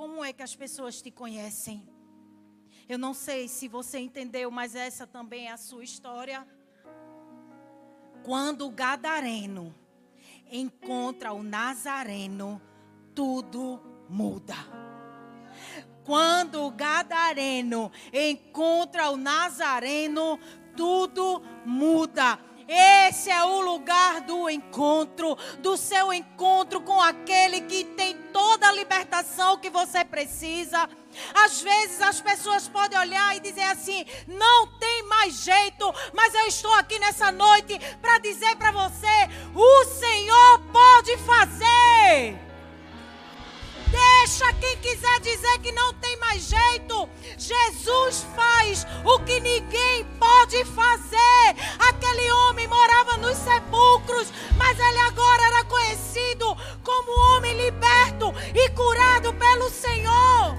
[0.00, 1.86] Como é que as pessoas te conhecem?
[2.88, 6.48] Eu não sei se você entendeu, mas essa também é a sua história.
[8.24, 9.74] Quando o gadareno
[10.50, 12.62] encontra o nazareno,
[13.14, 13.78] tudo
[14.08, 14.56] muda.
[16.02, 20.40] Quando o gadareno encontra o nazareno,
[20.74, 22.38] tudo muda.
[22.72, 28.72] Esse é o lugar do encontro, do seu encontro com aquele que tem toda a
[28.72, 30.88] libertação que você precisa.
[31.34, 36.46] Às vezes as pessoas podem olhar e dizer assim: não tem mais jeito, mas eu
[36.46, 42.49] estou aqui nessa noite para dizer para você: o Senhor pode fazer.
[43.90, 47.08] Deixa quem quiser dizer que não tem mais jeito.
[47.36, 51.56] Jesus faz o que ninguém pode fazer.
[51.88, 59.34] Aquele homem morava nos sepulcros, mas ele agora era conhecido como homem liberto e curado
[59.34, 60.56] pelo Senhor.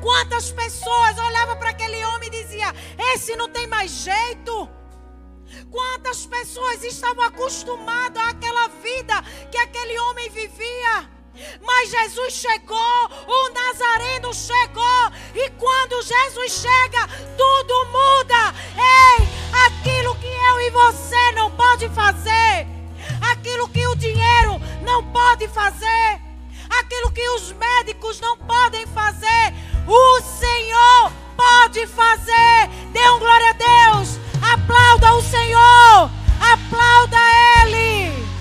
[0.00, 2.72] Quantas pessoas olhavam para aquele homem e diziam:
[3.14, 4.68] Esse não tem mais jeito.
[5.70, 11.17] Quantas pessoas estavam acostumadas àquela vida que aquele homem vivia.
[11.60, 18.54] Mas Jesus chegou, o Nazareno chegou, e quando Jesus chega, tudo muda.
[18.76, 19.28] Ei,
[19.66, 22.66] aquilo que eu e você não pode fazer,
[23.30, 26.20] aquilo que o dinheiro não pode fazer,
[26.70, 29.54] aquilo que os médicos não podem fazer,
[29.86, 32.68] o Senhor pode fazer.
[32.92, 36.10] Dê um glória a Deus, aplauda o Senhor,
[36.40, 37.18] aplauda
[37.62, 38.37] Ele.